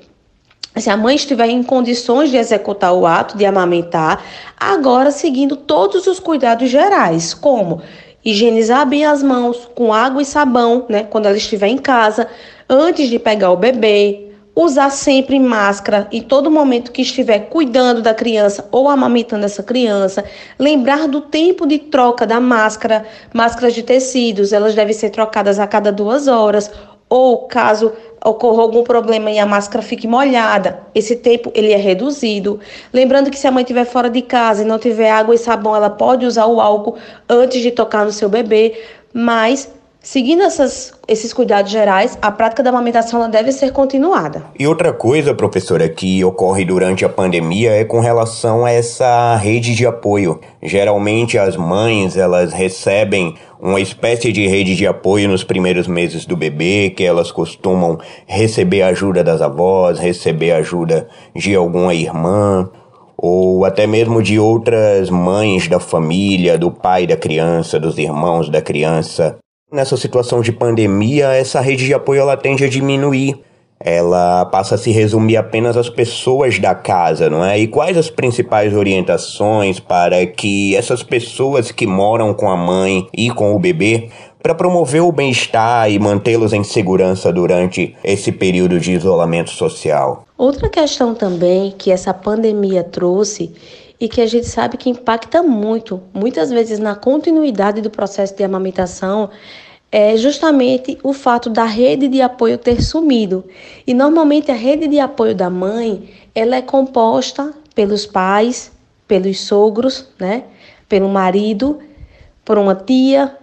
se 0.81 0.89
a 0.89 0.97
mãe 0.97 1.15
estiver 1.15 1.47
em 1.49 1.63
condições 1.63 2.29
de 2.29 2.37
executar 2.37 2.93
o 2.93 3.05
ato 3.05 3.37
de 3.37 3.45
amamentar, 3.45 4.23
agora 4.57 5.11
seguindo 5.11 5.55
todos 5.55 6.07
os 6.07 6.19
cuidados 6.19 6.69
gerais, 6.69 7.33
como 7.33 7.81
higienizar 8.23 8.87
bem 8.87 9.05
as 9.05 9.21
mãos 9.21 9.69
com 9.75 9.93
água 9.93 10.21
e 10.21 10.25
sabão, 10.25 10.85
né, 10.89 11.03
quando 11.03 11.27
ela 11.27 11.37
estiver 11.37 11.67
em 11.67 11.77
casa, 11.77 12.27
antes 12.67 13.07
de 13.07 13.19
pegar 13.19 13.51
o 13.51 13.57
bebê, 13.57 14.25
usar 14.55 14.89
sempre 14.89 15.37
máscara 15.37 16.07
em 16.11 16.21
todo 16.21 16.49
momento 16.49 16.91
que 16.91 17.01
estiver 17.01 17.49
cuidando 17.49 18.01
da 18.01 18.13
criança 18.13 18.67
ou 18.71 18.89
amamentando 18.89 19.45
essa 19.45 19.61
criança, 19.61 20.23
lembrar 20.57 21.07
do 21.07 21.21
tempo 21.21 21.67
de 21.67 21.77
troca 21.77 22.25
da 22.25 22.39
máscara, 22.39 23.05
máscaras 23.33 23.73
de 23.73 23.83
tecidos, 23.83 24.53
elas 24.53 24.73
devem 24.73 24.93
ser 24.93 25.09
trocadas 25.09 25.59
a 25.59 25.67
cada 25.67 25.91
duas 25.91 26.27
horas, 26.27 26.71
ou 27.09 27.47
caso 27.47 27.93
ocorra 28.25 28.63
algum 28.63 28.83
problema 28.83 29.29
e 29.29 29.37
a 29.37 29.45
máscara 29.45 29.83
fique 29.83 30.07
molhada, 30.07 30.79
esse 30.95 31.15
tempo 31.15 31.51
ele 31.53 31.71
é 31.71 31.77
reduzido. 31.77 32.59
Lembrando 32.91 33.29
que 33.29 33.37
se 33.37 33.47
a 33.47 33.51
mãe 33.51 33.61
estiver 33.61 33.85
fora 33.85 34.09
de 34.09 34.21
casa 34.23 34.63
e 34.63 34.65
não 34.65 34.79
tiver 34.79 35.11
água 35.11 35.35
e 35.35 35.37
sabão, 35.37 35.75
ela 35.75 35.91
pode 35.91 36.25
usar 36.25 36.47
o 36.47 36.59
álcool 36.59 36.97
antes 37.29 37.61
de 37.61 37.69
tocar 37.69 38.03
no 38.03 38.11
seu 38.11 38.27
bebê, 38.27 38.81
mas 39.13 39.71
Seguindo 40.05 40.43
essas, 40.43 40.93
esses 41.07 41.33
cuidados 41.33 41.71
gerais, 41.71 42.15
a 42.21 42.31
prática 42.31 42.61
da 42.61 42.69
amamentação 42.69 43.27
deve 43.27 43.51
ser 43.51 43.71
continuada. 43.71 44.45
E 44.57 44.67
outra 44.67 44.93
coisa, 44.93 45.33
professora, 45.33 45.89
que 45.89 46.23
ocorre 46.23 46.63
durante 46.63 47.03
a 47.03 47.09
pandemia 47.09 47.71
é 47.71 47.83
com 47.83 47.99
relação 47.99 48.63
a 48.63 48.71
essa 48.71 49.35
rede 49.35 49.73
de 49.73 49.83
apoio. 49.83 50.39
Geralmente 50.61 51.39
as 51.39 51.57
mães, 51.57 52.15
elas 52.17 52.53
recebem 52.53 53.33
uma 53.59 53.81
espécie 53.81 54.31
de 54.31 54.45
rede 54.45 54.75
de 54.75 54.85
apoio 54.85 55.27
nos 55.27 55.43
primeiros 55.43 55.87
meses 55.87 56.23
do 56.27 56.37
bebê, 56.37 56.93
que 56.95 57.03
elas 57.03 57.31
costumam 57.31 57.97
receber 58.27 58.83
ajuda 58.83 59.23
das 59.23 59.41
avós, 59.41 59.97
receber 59.97 60.51
ajuda 60.51 61.07
de 61.35 61.55
alguma 61.55 61.95
irmã, 61.95 62.69
ou 63.17 63.65
até 63.65 63.87
mesmo 63.87 64.21
de 64.21 64.37
outras 64.37 65.09
mães 65.09 65.67
da 65.67 65.79
família, 65.79 66.59
do 66.59 66.69
pai 66.69 67.07
da 67.07 67.17
criança, 67.17 67.79
dos 67.79 67.97
irmãos 67.97 68.49
da 68.49 68.61
criança. 68.61 69.39
Nessa 69.71 69.97
situação 69.97 70.41
de 70.41 70.51
pandemia, 70.51 71.29
essa 71.33 71.59
rede 71.59 71.85
de 71.85 71.93
apoio 71.93 72.21
ela 72.21 72.37
tende 72.37 72.63
a 72.63 72.69
diminuir. 72.69 73.35
Ela 73.79 74.45
passa 74.45 74.75
a 74.75 74.77
se 74.77 74.91
resumir 74.91 75.37
apenas 75.37 75.75
às 75.75 75.89
pessoas 75.89 76.59
da 76.59 76.75
casa, 76.75 77.31
não 77.31 77.43
é? 77.43 77.57
E 77.57 77.67
quais 77.67 77.97
as 77.97 78.09
principais 78.09 78.75
orientações 78.75 79.79
para 79.79 80.25
que 80.27 80.75
essas 80.75 81.01
pessoas 81.01 81.71
que 81.71 81.87
moram 81.87 82.31
com 82.33 82.49
a 82.49 82.55
mãe 82.55 83.07
e 83.11 83.31
com 83.31 83.55
o 83.55 83.59
bebê 83.59 84.09
para 84.45 84.53
promover 84.53 85.01
o 85.01 85.11
bem-estar 85.11 85.89
e 85.89 85.97
mantê-los 85.97 86.53
em 86.53 86.63
segurança 86.63 87.33
durante 87.33 87.97
esse 88.03 88.31
período 88.31 88.79
de 88.79 88.91
isolamento 88.91 89.49
social. 89.49 90.23
Outra 90.37 90.69
questão 90.69 91.15
também 91.15 91.73
que 91.75 91.89
essa 91.89 92.13
pandemia 92.13 92.83
trouxe 92.83 93.51
e 93.99 94.07
que 94.07 94.21
a 94.21 94.27
gente 94.27 94.45
sabe 94.45 94.77
que 94.77 94.87
impacta 94.87 95.41
muito, 95.41 95.99
muitas 96.13 96.51
vezes 96.51 96.77
na 96.77 96.93
continuidade 96.93 97.81
do 97.81 97.89
processo 97.89 98.35
de 98.35 98.43
amamentação, 98.43 99.31
é 99.91 100.15
justamente 100.15 100.95
o 101.01 101.11
fato 101.11 101.49
da 101.49 101.65
rede 101.65 102.07
de 102.07 102.21
apoio 102.21 102.59
ter 102.59 102.83
sumido. 102.83 103.43
E 103.87 103.95
normalmente 103.95 104.51
a 104.51 104.55
rede 104.55 104.87
de 104.87 104.99
apoio 104.99 105.33
da 105.33 105.49
mãe, 105.49 106.07
ela 106.35 106.55
é 106.55 106.61
composta 106.61 107.51
pelos 107.73 108.05
pais, 108.05 108.71
pelos 109.07 109.39
sogros, 109.39 110.07
né? 110.19 110.43
Pelo 110.87 111.09
marido, 111.09 111.79
por 112.45 112.59
uma 112.59 112.75
tia. 112.75 113.35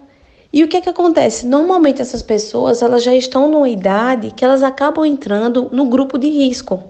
E 0.53 0.63
o 0.63 0.69
que 0.69 0.77
é 0.77 0.81
que 0.83 0.89
acontece? 0.91 1.47
Normalmente 1.47 2.03
essas 2.03 2.21
pessoas, 2.21 2.83
elas 2.83 3.03
já 3.03 3.15
estão 3.15 3.49
numa 3.49 3.71
idade 3.71 4.33
que 4.33 4.45
elas 4.45 4.63
acabam 4.63 5.07
entrando 5.07 5.71
no 5.73 5.87
grupo 5.87 6.19
de 6.19 6.29
risco. 6.29 6.83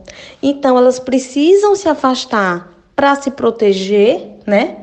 Então 0.42 0.76
elas 0.76 0.99
precisam 0.99 1.76
se 1.76 1.88
afastar 1.88 2.73
para 2.97 3.14
se 3.14 3.31
proteger, 3.31 4.38
né? 4.45 4.78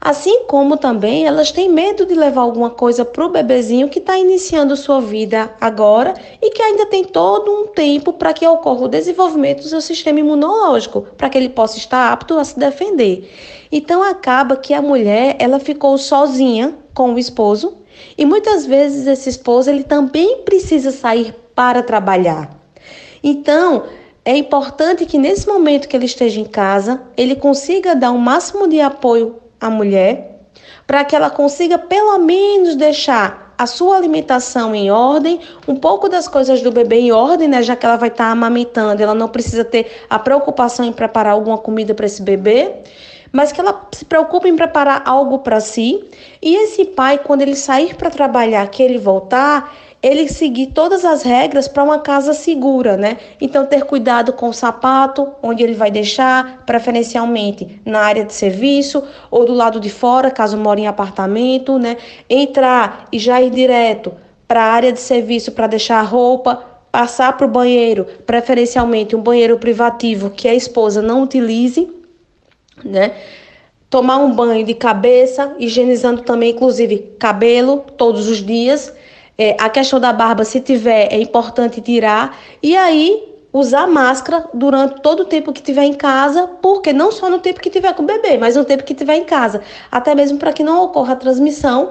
Assim 0.00 0.44
como 0.44 0.76
também 0.76 1.26
elas 1.26 1.50
têm 1.50 1.68
medo 1.70 2.04
de 2.04 2.14
levar 2.14 2.42
alguma 2.42 2.68
coisa 2.70 3.06
para 3.06 3.24
o 3.24 3.30
bebezinho 3.30 3.88
que 3.88 3.98
está 3.98 4.18
iniciando 4.18 4.76
sua 4.76 5.00
vida 5.00 5.50
agora 5.60 6.12
e 6.42 6.50
que 6.50 6.62
ainda 6.62 6.86
tem 6.86 7.04
todo 7.04 7.50
um 7.50 7.66
tempo 7.68 8.12
para 8.12 8.34
que 8.34 8.46
ocorra 8.46 8.84
o 8.84 8.88
desenvolvimento 8.88 9.62
do 9.62 9.68
seu 9.68 9.80
sistema 9.80 10.20
imunológico, 10.20 11.06
para 11.16 11.30
que 11.30 11.38
ele 11.38 11.48
possa 11.48 11.78
estar 11.78 12.12
apto 12.12 12.38
a 12.38 12.44
se 12.44 12.58
defender. 12.58 13.30
Então 13.72 14.02
acaba 14.02 14.56
que 14.56 14.74
a 14.74 14.82
mulher 14.82 15.36
ela 15.38 15.58
ficou 15.58 15.96
sozinha 15.96 16.74
com 16.92 17.14
o 17.14 17.18
esposo 17.18 17.83
e 18.16 18.24
muitas 18.24 18.66
vezes 18.66 19.06
esse 19.06 19.28
esposo 19.28 19.70
ele 19.70 19.84
também 19.84 20.38
precisa 20.38 20.90
sair 20.90 21.34
para 21.54 21.82
trabalhar. 21.82 22.50
Então 23.22 23.84
é 24.24 24.36
importante 24.36 25.04
que 25.04 25.18
nesse 25.18 25.46
momento 25.46 25.86
que 25.86 25.96
ele 25.96 26.06
esteja 26.06 26.40
em 26.40 26.44
casa, 26.44 27.02
ele 27.16 27.36
consiga 27.36 27.94
dar 27.94 28.10
o 28.10 28.18
máximo 28.18 28.66
de 28.66 28.80
apoio 28.80 29.36
à 29.60 29.68
mulher, 29.68 30.40
para 30.86 31.04
que 31.04 31.14
ela 31.14 31.30
consiga 31.30 31.78
pelo 31.78 32.18
menos 32.18 32.74
deixar 32.74 33.54
a 33.56 33.66
sua 33.66 33.96
alimentação 33.96 34.74
em 34.74 34.90
ordem, 34.90 35.40
um 35.68 35.76
pouco 35.76 36.08
das 36.08 36.26
coisas 36.26 36.60
do 36.60 36.72
bebê 36.72 36.96
em 36.96 37.12
ordem, 37.12 37.48
né, 37.48 37.62
já 37.62 37.76
que 37.76 37.86
ela 37.86 37.96
vai 37.96 38.08
estar 38.08 38.24
tá 38.24 38.30
amamentando, 38.30 39.02
ela 39.02 39.14
não 39.14 39.28
precisa 39.28 39.64
ter 39.64 40.04
a 40.10 40.18
preocupação 40.18 40.84
em 40.84 40.92
preparar 40.92 41.34
alguma 41.34 41.58
comida 41.58 41.94
para 41.94 42.06
esse 42.06 42.22
bebê, 42.22 42.82
mas 43.34 43.50
que 43.50 43.60
ela 43.60 43.88
se 43.90 44.04
preocupe 44.04 44.48
em 44.48 44.54
preparar 44.54 45.02
algo 45.04 45.40
para 45.40 45.58
si. 45.58 46.08
E 46.40 46.54
esse 46.54 46.84
pai, 46.84 47.18
quando 47.18 47.42
ele 47.42 47.56
sair 47.56 47.96
para 47.96 48.08
trabalhar, 48.08 48.64
que 48.68 48.80
ele 48.80 48.96
voltar, 48.96 49.74
ele 50.00 50.28
seguir 50.28 50.68
todas 50.68 51.04
as 51.04 51.24
regras 51.24 51.66
para 51.66 51.82
uma 51.82 51.98
casa 51.98 52.32
segura, 52.32 52.96
né? 52.96 53.16
Então 53.40 53.66
ter 53.66 53.82
cuidado 53.86 54.32
com 54.32 54.50
o 54.50 54.52
sapato, 54.52 55.32
onde 55.42 55.64
ele 55.64 55.74
vai 55.74 55.90
deixar, 55.90 56.62
preferencialmente 56.64 57.80
na 57.84 58.02
área 58.02 58.24
de 58.24 58.32
serviço 58.32 59.02
ou 59.32 59.44
do 59.44 59.52
lado 59.52 59.80
de 59.80 59.90
fora, 59.90 60.30
caso 60.30 60.56
mora 60.56 60.78
em 60.78 60.86
apartamento, 60.86 61.76
né? 61.76 61.96
Entrar 62.30 63.06
e 63.10 63.18
já 63.18 63.42
ir 63.42 63.50
direto 63.50 64.12
para 64.46 64.62
a 64.62 64.72
área 64.72 64.92
de 64.92 65.00
serviço 65.00 65.50
para 65.50 65.66
deixar 65.66 65.98
a 65.98 66.02
roupa, 66.02 66.62
passar 66.92 67.36
para 67.36 67.46
o 67.48 67.50
banheiro, 67.50 68.06
preferencialmente 68.24 69.16
um 69.16 69.20
banheiro 69.20 69.58
privativo 69.58 70.30
que 70.30 70.46
a 70.46 70.54
esposa 70.54 71.02
não 71.02 71.24
utilize, 71.24 72.03
né? 72.82 73.12
Tomar 73.90 74.16
um 74.16 74.32
banho 74.32 74.64
de 74.64 74.74
cabeça, 74.74 75.54
higienizando 75.58 76.22
também, 76.22 76.50
inclusive, 76.50 77.12
cabelo 77.18 77.84
todos 77.96 78.28
os 78.28 78.38
dias 78.38 78.92
é, 79.36 79.56
a 79.58 79.68
questão 79.68 79.98
da 79.98 80.12
barba, 80.12 80.44
se 80.44 80.60
tiver, 80.60 81.12
é 81.12 81.18
importante 81.18 81.80
tirar. 81.80 82.38
E 82.62 82.76
aí, 82.76 83.22
usar 83.52 83.86
máscara 83.86 84.44
durante 84.54 85.00
todo 85.00 85.20
o 85.20 85.24
tempo 85.24 85.52
que 85.52 85.62
tiver 85.62 85.84
em 85.84 85.94
casa, 85.94 86.46
porque 86.62 86.92
não 86.92 87.10
só 87.10 87.28
no 87.28 87.38
tempo 87.38 87.60
que 87.60 87.70
tiver 87.70 87.92
com 87.94 88.02
o 88.02 88.06
bebê, 88.06 88.38
mas 88.38 88.56
no 88.56 88.64
tempo 88.64 88.84
que 88.84 88.94
tiver 88.94 89.16
em 89.16 89.24
casa. 89.24 89.60
Até 89.90 90.14
mesmo 90.14 90.38
para 90.38 90.52
que 90.52 90.62
não 90.62 90.84
ocorra 90.84 91.16
transmissão 91.16 91.90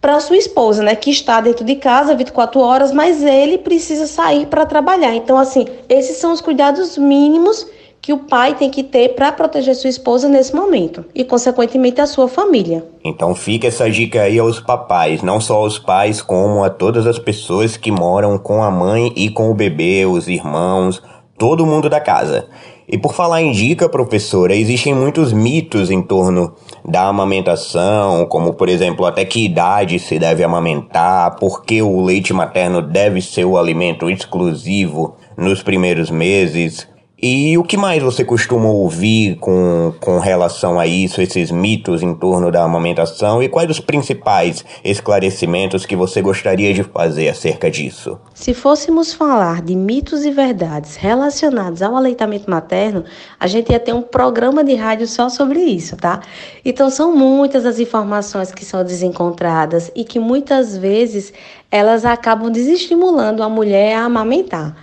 para 0.00 0.20
sua 0.20 0.36
esposa, 0.36 0.82
né, 0.82 0.94
que 0.94 1.10
está 1.10 1.40
dentro 1.40 1.64
de 1.64 1.74
casa 1.76 2.14
24 2.14 2.60
horas, 2.60 2.92
mas 2.92 3.22
ele 3.22 3.58
precisa 3.58 4.06
sair 4.06 4.46
para 4.46 4.66
trabalhar. 4.66 5.14
Então, 5.14 5.38
assim, 5.38 5.66
esses 5.88 6.18
são 6.18 6.32
os 6.32 6.40
cuidados 6.42 6.98
mínimos 6.98 7.66
que 8.06 8.12
o 8.12 8.18
pai 8.18 8.54
tem 8.54 8.70
que 8.70 8.84
ter 8.84 9.16
para 9.16 9.32
proteger 9.32 9.74
sua 9.74 9.90
esposa 9.90 10.28
nesse 10.28 10.54
momento 10.54 11.04
e, 11.12 11.24
consequentemente, 11.24 12.00
a 12.00 12.06
sua 12.06 12.28
família. 12.28 12.86
Então 13.04 13.34
fica 13.34 13.66
essa 13.66 13.90
dica 13.90 14.22
aí 14.22 14.38
aos 14.38 14.60
papais, 14.60 15.22
não 15.22 15.40
só 15.40 15.56
aos 15.56 15.76
pais, 15.76 16.22
como 16.22 16.62
a 16.62 16.70
todas 16.70 17.04
as 17.04 17.18
pessoas 17.18 17.76
que 17.76 17.90
moram 17.90 18.38
com 18.38 18.62
a 18.62 18.70
mãe 18.70 19.12
e 19.16 19.28
com 19.28 19.50
o 19.50 19.54
bebê, 19.54 20.06
os 20.06 20.28
irmãos, 20.28 21.02
todo 21.36 21.66
mundo 21.66 21.90
da 21.90 21.98
casa. 21.98 22.48
E 22.88 22.96
por 22.96 23.12
falar 23.12 23.42
em 23.42 23.50
dica, 23.50 23.88
professora, 23.88 24.54
existem 24.54 24.94
muitos 24.94 25.32
mitos 25.32 25.90
em 25.90 26.00
torno 26.00 26.54
da 26.88 27.08
amamentação, 27.08 28.24
como 28.26 28.54
por 28.54 28.68
exemplo, 28.68 29.04
até 29.04 29.24
que 29.24 29.44
idade 29.44 29.98
se 29.98 30.16
deve 30.16 30.44
amamentar, 30.44 31.34
por 31.40 31.64
que 31.64 31.82
o 31.82 32.04
leite 32.04 32.32
materno 32.32 32.80
deve 32.80 33.20
ser 33.20 33.44
o 33.44 33.58
alimento 33.58 34.08
exclusivo 34.08 35.16
nos 35.36 35.60
primeiros 35.60 36.08
meses, 36.08 36.86
e 37.20 37.56
o 37.56 37.64
que 37.64 37.78
mais 37.78 38.02
você 38.02 38.22
costuma 38.22 38.68
ouvir 38.68 39.36
com, 39.36 39.94
com 40.00 40.18
relação 40.18 40.78
a 40.78 40.86
isso, 40.86 41.22
esses 41.22 41.50
mitos 41.50 42.02
em 42.02 42.14
torno 42.14 42.52
da 42.52 42.62
amamentação 42.62 43.42
e 43.42 43.48
quais 43.48 43.70
os 43.70 43.80
principais 43.80 44.62
esclarecimentos 44.84 45.86
que 45.86 45.96
você 45.96 46.20
gostaria 46.20 46.74
de 46.74 46.82
fazer 46.82 47.30
acerca 47.30 47.70
disso? 47.70 48.20
Se 48.34 48.52
fôssemos 48.52 49.14
falar 49.14 49.62
de 49.62 49.74
mitos 49.74 50.26
e 50.26 50.30
verdades 50.30 50.96
relacionados 50.96 51.80
ao 51.80 51.96
aleitamento 51.96 52.50
materno, 52.50 53.02
a 53.40 53.46
gente 53.46 53.72
ia 53.72 53.80
ter 53.80 53.94
um 53.94 54.02
programa 54.02 54.62
de 54.62 54.74
rádio 54.74 55.06
só 55.06 55.30
sobre 55.30 55.60
isso, 55.60 55.96
tá? 55.96 56.20
Então 56.62 56.90
são 56.90 57.16
muitas 57.16 57.64
as 57.64 57.80
informações 57.80 58.52
que 58.52 58.64
são 58.64 58.84
desencontradas 58.84 59.90
e 59.96 60.04
que 60.04 60.20
muitas 60.20 60.76
vezes 60.76 61.32
elas 61.70 62.04
acabam 62.04 62.50
desestimulando 62.50 63.42
a 63.42 63.48
mulher 63.48 63.96
a 63.96 64.04
amamentar. 64.04 64.76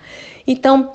Então, 0.48 0.92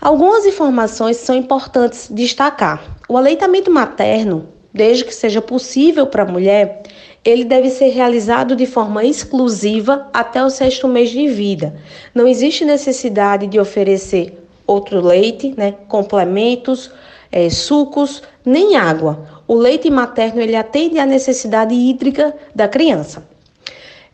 Algumas 0.00 0.46
informações 0.46 1.18
são 1.18 1.34
importantes 1.34 2.08
destacar. 2.10 2.96
O 3.06 3.18
aleitamento 3.18 3.70
materno, 3.70 4.48
desde 4.72 5.04
que 5.04 5.14
seja 5.14 5.42
possível 5.42 6.06
para 6.06 6.22
a 6.22 6.26
mulher, 6.26 6.82
ele 7.22 7.44
deve 7.44 7.68
ser 7.68 7.88
realizado 7.88 8.56
de 8.56 8.64
forma 8.64 9.04
exclusiva 9.04 10.08
até 10.10 10.42
o 10.42 10.48
sexto 10.48 10.88
mês 10.88 11.10
de 11.10 11.28
vida. 11.28 11.76
Não 12.14 12.26
existe 12.26 12.64
necessidade 12.64 13.46
de 13.46 13.60
oferecer 13.60 14.42
outro 14.66 15.04
leite, 15.04 15.52
né, 15.54 15.74
complementos, 15.86 16.90
é, 17.30 17.50
sucos, 17.50 18.22
nem 18.42 18.76
água. 18.76 19.42
O 19.46 19.54
leite 19.54 19.90
materno 19.90 20.40
ele 20.40 20.56
atende 20.56 20.98
à 20.98 21.04
necessidade 21.04 21.74
hídrica 21.74 22.34
da 22.54 22.66
criança. 22.66 23.28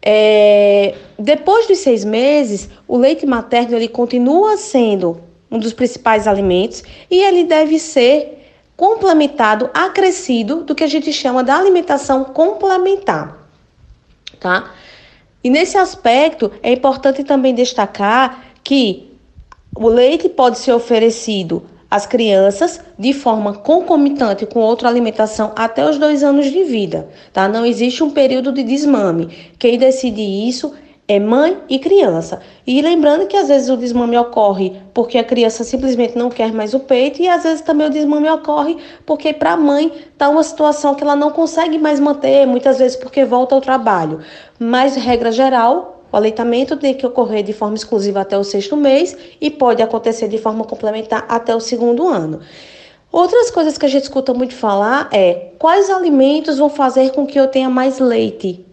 É, 0.03 0.95
depois 1.17 1.69
dos 1.69 1.79
seis 1.79 2.05
meses, 2.05 2.69
o 2.89 2.97
leite 2.97 3.25
materno 3.25 3.77
ele 3.77 3.89
continua 3.89 4.57
sendo 4.57 5.21
um 5.57 5.59
dos 5.59 5.73
principais 5.73 6.27
alimentos, 6.27 6.83
e 7.11 7.19
ele 7.19 7.45
deve 7.45 7.79
ser 7.79 8.37
complementado, 8.77 9.71
acrescido 9.73 10.63
do 10.63 10.75
que 10.75 10.85
a 10.85 10.87
gente 10.87 11.13
chama 11.13 11.43
da 11.43 11.57
alimentação 11.57 12.25
complementar, 12.25 13.49
tá? 14.39 14.71
E 15.43 15.49
nesse 15.49 15.79
aspecto 15.79 16.53
é 16.63 16.73
importante 16.73 17.25
também 17.25 17.55
destacar 17.55 18.45
que 18.63 19.11
o 19.75 19.89
leite 19.89 20.29
pode 20.29 20.59
ser 20.59 20.73
oferecido 20.73 21.63
às 21.91 22.05
crianças 22.05 22.81
de 22.99 23.13
forma 23.13 23.55
concomitante 23.55 24.45
com 24.45 24.61
outra 24.61 24.89
alimentação 24.89 25.53
até 25.57 25.89
os 25.89 25.99
dois 25.99 26.23
anos 26.23 26.47
de 26.47 26.65
vida, 26.65 27.09
tá? 27.33 27.49
Não 27.49 27.65
existe 27.65 28.03
um 28.03 28.11
período 28.11 28.53
de 28.53 28.63
desmame. 28.63 29.53
Quem 29.59 29.79
decide 29.79 30.21
isso 30.21 30.75
é 31.09 31.21
mãe 31.21 31.59
e 31.69 31.79
criança. 31.79 32.41
E 32.67 32.83
lembrando 32.83 33.27
que 33.27 33.37
às 33.37 33.49
vezes 33.49 33.69
o 33.69 33.77
desmame 33.77 34.19
ocorre 34.19 34.73
porque 34.93 35.19
a 35.19 35.25
criança 35.25 35.63
simplesmente 35.63 36.19
não 36.19 36.29
quer 36.29 36.53
mais 36.53 36.75
o 36.75 36.81
peito 36.81 37.23
e 37.23 37.29
às 37.29 37.45
vezes 37.45 37.61
também 37.61 37.87
o 37.87 37.91
desmame 37.91 38.29
ocorre 38.29 38.77
porque 39.05 39.33
para 39.33 39.53
a 39.53 39.57
mãe 39.57 39.93
está 40.13 40.29
uma 40.29 40.43
situação 40.43 40.95
que 40.95 41.05
ela 41.05 41.15
não 41.15 41.31
consegue 41.31 41.79
mais 41.79 42.01
manter, 42.01 42.47
muitas 42.47 42.79
vezes 42.79 42.97
porque 42.97 43.25
volta 43.25 43.55
ao 43.55 43.61
trabalho. 43.61 44.21
Mas 44.59 44.97
regra 44.97 45.31
geral, 45.31 46.05
o 46.11 46.17
aleitamento 46.17 46.77
tem 46.77 46.93
que 46.93 47.07
ocorrer 47.07 47.45
de 47.45 47.53
forma 47.53 47.77
exclusiva 47.77 48.23
até 48.23 48.37
o 48.37 48.43
sexto 48.43 48.77
mês 48.77 49.17
e 49.41 49.49
pode 49.49 49.83
acontecer 49.83 50.27
de 50.27 50.39
forma 50.39 50.65
complementar 50.65 51.25
até 51.29 51.55
o 51.55 51.61
segundo 51.61 52.09
ano. 52.09 52.41
Outras 53.13 53.51
coisas 53.51 53.79
que 53.79 53.87
a 53.87 53.89
gente 53.89 54.03
escuta 54.03 54.35
muito 54.35 54.55
falar 54.55 55.09
é 55.13 55.53
quais 55.59 55.89
alimentos 55.89 56.59
vão 56.59 56.69
fazer 56.69 57.13
com 57.13 57.25
que 57.25 57.39
eu 57.39 57.47
tenha 57.47 57.71
mais 57.71 58.01
leite 58.01 58.67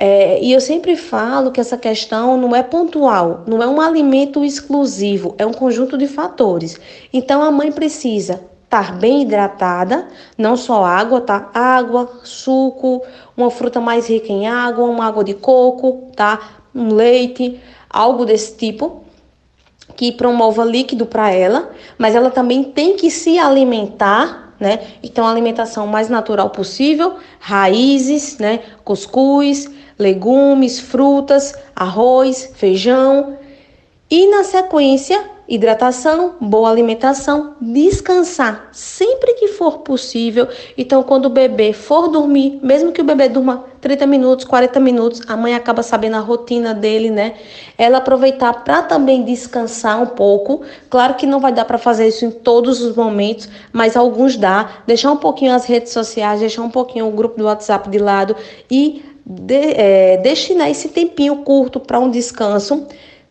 é, 0.00 0.40
e 0.40 0.52
eu 0.52 0.60
sempre 0.60 0.94
falo 0.94 1.50
que 1.50 1.60
essa 1.60 1.76
questão 1.76 2.38
não 2.38 2.54
é 2.54 2.62
pontual, 2.62 3.42
não 3.48 3.60
é 3.60 3.66
um 3.66 3.80
alimento 3.80 4.44
exclusivo, 4.44 5.34
é 5.36 5.44
um 5.44 5.52
conjunto 5.52 5.98
de 5.98 6.06
fatores. 6.06 6.78
Então 7.12 7.42
a 7.42 7.50
mãe 7.50 7.72
precisa 7.72 8.40
estar 8.62 8.96
bem 8.96 9.22
hidratada, 9.22 10.06
não 10.36 10.56
só 10.56 10.84
água, 10.84 11.20
tá? 11.20 11.50
Água, 11.52 12.20
suco, 12.22 13.02
uma 13.36 13.50
fruta 13.50 13.80
mais 13.80 14.08
rica 14.08 14.32
em 14.32 14.46
água, 14.46 14.84
uma 14.84 15.04
água 15.04 15.24
de 15.24 15.34
coco, 15.34 16.12
tá? 16.14 16.60
Um 16.72 16.94
leite, 16.94 17.60
algo 17.90 18.24
desse 18.24 18.56
tipo 18.56 19.02
que 19.96 20.12
promova 20.12 20.64
líquido 20.64 21.06
para 21.06 21.32
ela, 21.32 21.72
mas 21.98 22.14
ela 22.14 22.30
também 22.30 22.62
tem 22.62 22.94
que 22.94 23.10
se 23.10 23.36
alimentar, 23.36 24.47
né? 24.58 24.80
Então, 25.02 25.26
alimentação 25.26 25.86
mais 25.86 26.08
natural 26.08 26.50
possível, 26.50 27.16
raízes, 27.38 28.38
né? 28.38 28.60
Cuscuz, 28.84 29.70
legumes, 29.98 30.80
frutas, 30.80 31.54
arroz, 31.74 32.52
feijão. 32.54 33.36
E 34.10 34.26
na 34.28 34.44
sequência, 34.44 35.37
hidratação, 35.48 36.34
boa 36.38 36.68
alimentação, 36.70 37.56
descansar 37.58 38.68
sempre 38.70 39.32
que 39.34 39.48
for 39.48 39.78
possível. 39.78 40.46
Então, 40.76 41.02
quando 41.02 41.24
o 41.24 41.30
bebê 41.30 41.72
for 41.72 42.08
dormir, 42.08 42.60
mesmo 42.62 42.92
que 42.92 43.00
o 43.00 43.04
bebê 43.04 43.30
durma 43.30 43.64
30 43.80 44.06
minutos, 44.06 44.44
40 44.44 44.78
minutos, 44.78 45.22
a 45.26 45.36
mãe 45.36 45.54
acaba 45.54 45.82
sabendo 45.82 46.16
a 46.16 46.20
rotina 46.20 46.74
dele, 46.74 47.10
né? 47.10 47.34
Ela 47.78 47.98
aproveitar 47.98 48.52
para 48.62 48.82
também 48.82 49.24
descansar 49.24 50.02
um 50.02 50.06
pouco. 50.06 50.62
Claro 50.90 51.14
que 51.14 51.26
não 51.26 51.40
vai 51.40 51.52
dar 51.52 51.64
para 51.64 51.78
fazer 51.78 52.08
isso 52.08 52.26
em 52.26 52.30
todos 52.30 52.82
os 52.82 52.94
momentos, 52.94 53.48
mas 53.72 53.96
alguns 53.96 54.36
dá. 54.36 54.82
Deixar 54.86 55.10
um 55.12 55.16
pouquinho 55.16 55.54
as 55.54 55.64
redes 55.64 55.92
sociais, 55.92 56.40
deixar 56.40 56.62
um 56.62 56.70
pouquinho 56.70 57.08
o 57.08 57.12
grupo 57.12 57.38
do 57.38 57.44
WhatsApp 57.44 57.88
de 57.88 57.98
lado 57.98 58.36
e 58.70 59.02
de, 59.24 59.54
é, 59.54 60.16
destinar 60.18 60.70
esse 60.70 60.88
tempinho 60.88 61.36
curto 61.38 61.80
para 61.80 61.98
um 61.98 62.10
descanso, 62.10 62.86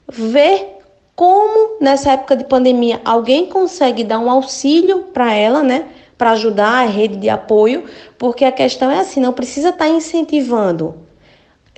ver 0.08 0.77
como 1.18 1.78
nessa 1.82 2.12
época 2.12 2.36
de 2.36 2.44
pandemia 2.44 3.02
alguém 3.04 3.48
consegue 3.48 4.04
dar 4.04 4.20
um 4.20 4.30
auxílio 4.30 5.06
para 5.12 5.34
ela, 5.34 5.64
né? 5.64 5.88
Para 6.16 6.34
ajudar 6.34 6.84
a 6.84 6.86
rede 6.86 7.16
de 7.16 7.28
apoio, 7.28 7.86
porque 8.20 8.46
a 8.46 8.52
questão 8.52 8.92
é 8.92 9.00
assim, 9.00 9.20
não 9.20 9.34
precisa 9.34 9.70
estar 9.70 9.86
tá 9.86 9.90
incentivando. 9.90 10.94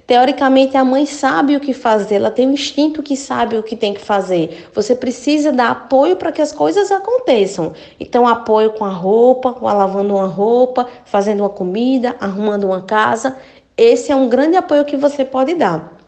Teoricamente, 0.05 0.75
a 0.75 0.83
mãe 0.83 1.05
sabe 1.05 1.55
o 1.55 1.61
que 1.61 1.71
fazer, 1.71 2.15
ela 2.15 2.31
tem 2.31 2.49
um 2.49 2.51
instinto 2.51 3.01
que 3.01 3.15
sabe 3.15 3.57
o 3.57 3.63
que 3.63 3.77
tem 3.77 3.93
que 3.93 4.01
fazer. 4.01 4.67
Você 4.73 4.93
precisa 4.93 5.53
dar 5.53 5.71
apoio 5.71 6.17
para 6.17 6.33
que 6.33 6.41
as 6.41 6.51
coisas 6.51 6.91
aconteçam. 6.91 7.71
Então, 7.97 8.27
apoio 8.27 8.71
com 8.71 8.83
a 8.83 8.91
roupa, 8.91 9.53
com 9.53 9.69
a 9.69 9.73
lavando 9.73 10.15
uma 10.15 10.27
roupa, 10.27 10.85
fazendo 11.05 11.41
uma 11.41 11.49
comida, 11.49 12.13
arrumando 12.19 12.65
uma 12.65 12.81
casa. 12.81 13.37
Esse 13.77 14.11
é 14.11 14.15
um 14.17 14.27
grande 14.27 14.57
apoio 14.57 14.83
que 14.83 14.97
você 14.97 15.23
pode 15.23 15.53
dar. 15.53 15.98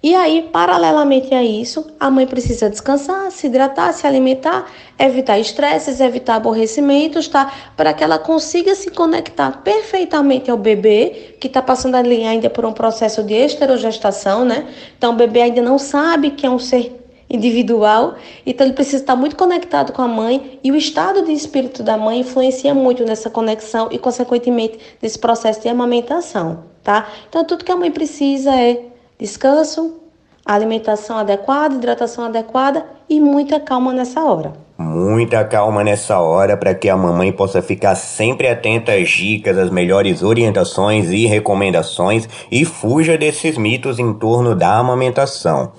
E 0.00 0.14
aí, 0.14 0.48
paralelamente 0.52 1.34
a 1.34 1.42
isso, 1.42 1.84
a 1.98 2.08
mãe 2.08 2.24
precisa 2.24 2.70
descansar, 2.70 3.32
se 3.32 3.48
hidratar, 3.48 3.92
se 3.92 4.06
alimentar, 4.06 4.70
evitar 4.96 5.40
estresses, 5.40 6.00
evitar 6.00 6.36
aborrecimentos, 6.36 7.26
tá? 7.26 7.52
Para 7.76 7.92
que 7.92 8.04
ela 8.04 8.16
consiga 8.16 8.76
se 8.76 8.92
conectar 8.92 9.60
perfeitamente 9.62 10.50
ao 10.52 10.56
bebê, 10.56 11.34
que 11.40 11.48
está 11.48 11.60
passando 11.60 11.96
ali 11.96 12.24
ainda 12.24 12.48
por 12.48 12.64
um 12.64 12.72
processo 12.72 13.24
de 13.24 13.34
esterogestação, 13.34 14.44
né? 14.44 14.68
Então, 14.96 15.14
o 15.14 15.16
bebê 15.16 15.42
ainda 15.42 15.62
não 15.62 15.80
sabe 15.80 16.30
que 16.30 16.46
é 16.46 16.50
um 16.50 16.60
ser 16.60 16.94
individual, 17.28 18.14
então 18.46 18.66
ele 18.66 18.74
precisa 18.74 19.02
estar 19.02 19.16
muito 19.16 19.36
conectado 19.36 19.92
com 19.92 20.00
a 20.00 20.08
mãe 20.08 20.58
e 20.64 20.72
o 20.72 20.76
estado 20.76 21.26
de 21.26 21.32
espírito 21.32 21.82
da 21.82 21.96
mãe 21.96 22.20
influencia 22.20 22.72
muito 22.72 23.04
nessa 23.04 23.28
conexão 23.28 23.88
e, 23.90 23.98
consequentemente, 23.98 24.78
nesse 25.02 25.18
processo 25.18 25.60
de 25.60 25.68
amamentação, 25.68 26.64
tá? 26.84 27.08
Então, 27.28 27.44
tudo 27.44 27.64
que 27.64 27.72
a 27.72 27.76
mãe 27.76 27.90
precisa 27.90 28.54
é 28.54 28.80
descanso, 29.18 30.00
alimentação 30.46 31.18
adequada, 31.18 31.74
hidratação 31.74 32.24
adequada 32.24 32.86
e 33.08 33.20
muita 33.20 33.58
calma 33.58 33.92
nessa 33.92 34.22
hora. 34.22 34.52
Muita 34.78 35.44
calma 35.44 35.82
nessa 35.82 36.20
hora 36.20 36.56
para 36.56 36.72
que 36.72 36.88
a 36.88 36.96
mamãe 36.96 37.32
possa 37.32 37.60
ficar 37.60 37.96
sempre 37.96 38.48
atenta 38.48 38.92
às 38.92 39.10
dicas, 39.10 39.58
às 39.58 39.70
melhores 39.70 40.22
orientações 40.22 41.10
e 41.10 41.26
recomendações 41.26 42.28
e 42.50 42.64
fuja 42.64 43.18
desses 43.18 43.58
mitos 43.58 43.98
em 43.98 44.14
torno 44.14 44.54
da 44.54 44.78
amamentação. 44.78 45.72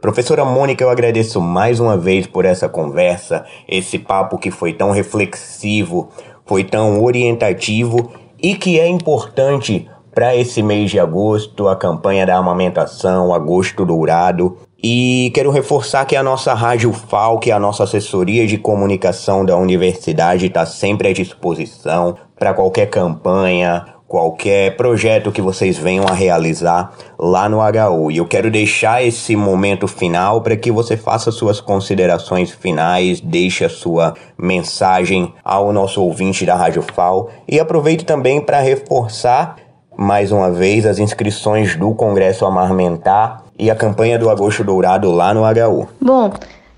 Professora 0.00 0.44
Mônica, 0.44 0.82
eu 0.82 0.88
agradeço 0.88 1.40
mais 1.40 1.78
uma 1.78 1.96
vez 1.96 2.26
por 2.26 2.44
essa 2.44 2.68
conversa, 2.68 3.44
esse 3.68 3.98
papo 3.98 4.38
que 4.38 4.50
foi 4.50 4.72
tão 4.72 4.92
reflexivo, 4.92 6.08
foi 6.46 6.64
tão 6.64 7.02
orientativo 7.02 8.10
e 8.40 8.54
que 8.54 8.80
é 8.80 8.88
importante 8.88 9.90
para 10.18 10.34
esse 10.34 10.64
mês 10.64 10.90
de 10.90 10.98
agosto, 10.98 11.68
a 11.68 11.76
campanha 11.76 12.26
da 12.26 12.36
amamentação, 12.36 13.32
Agosto 13.32 13.84
Dourado. 13.84 14.58
E 14.82 15.30
quero 15.32 15.52
reforçar 15.52 16.04
que 16.06 16.16
a 16.16 16.24
nossa 16.24 16.52
Rádio 16.54 16.92
FAL, 16.92 17.38
que 17.38 17.52
é 17.52 17.54
a 17.54 17.60
nossa 17.60 17.84
assessoria 17.84 18.44
de 18.44 18.58
comunicação 18.58 19.44
da 19.44 19.56
universidade, 19.56 20.46
está 20.46 20.66
sempre 20.66 21.06
à 21.06 21.12
disposição 21.12 22.16
para 22.36 22.52
qualquer 22.52 22.86
campanha, 22.86 23.94
qualquer 24.08 24.76
projeto 24.76 25.30
que 25.30 25.40
vocês 25.40 25.78
venham 25.78 26.04
a 26.08 26.12
realizar 26.14 26.94
lá 27.16 27.48
no 27.48 27.58
HU. 27.58 28.10
E 28.10 28.16
eu 28.16 28.26
quero 28.26 28.50
deixar 28.50 29.04
esse 29.04 29.36
momento 29.36 29.86
final 29.86 30.40
para 30.40 30.56
que 30.56 30.72
você 30.72 30.96
faça 30.96 31.30
suas 31.30 31.60
considerações 31.60 32.50
finais, 32.50 33.20
deixe 33.20 33.64
a 33.64 33.70
sua 33.70 34.14
mensagem 34.36 35.32
ao 35.44 35.72
nosso 35.72 36.02
ouvinte 36.02 36.44
da 36.44 36.56
Rádio 36.56 36.82
FAO 36.82 37.28
e 37.46 37.60
aproveite 37.60 38.04
também 38.04 38.40
para 38.40 38.58
reforçar 38.58 39.67
mais 40.00 40.30
uma 40.30 40.48
vez 40.48 40.86
as 40.86 41.00
inscrições 41.00 41.74
do 41.74 41.92
Congresso 41.92 42.46
Amarmentar 42.46 43.42
e 43.58 43.68
a 43.68 43.74
campanha 43.74 44.16
do 44.16 44.30
Agosto 44.30 44.62
Dourado 44.62 45.10
lá 45.10 45.34
no 45.34 45.40
HU. 45.40 45.88
Bom, 46.00 46.32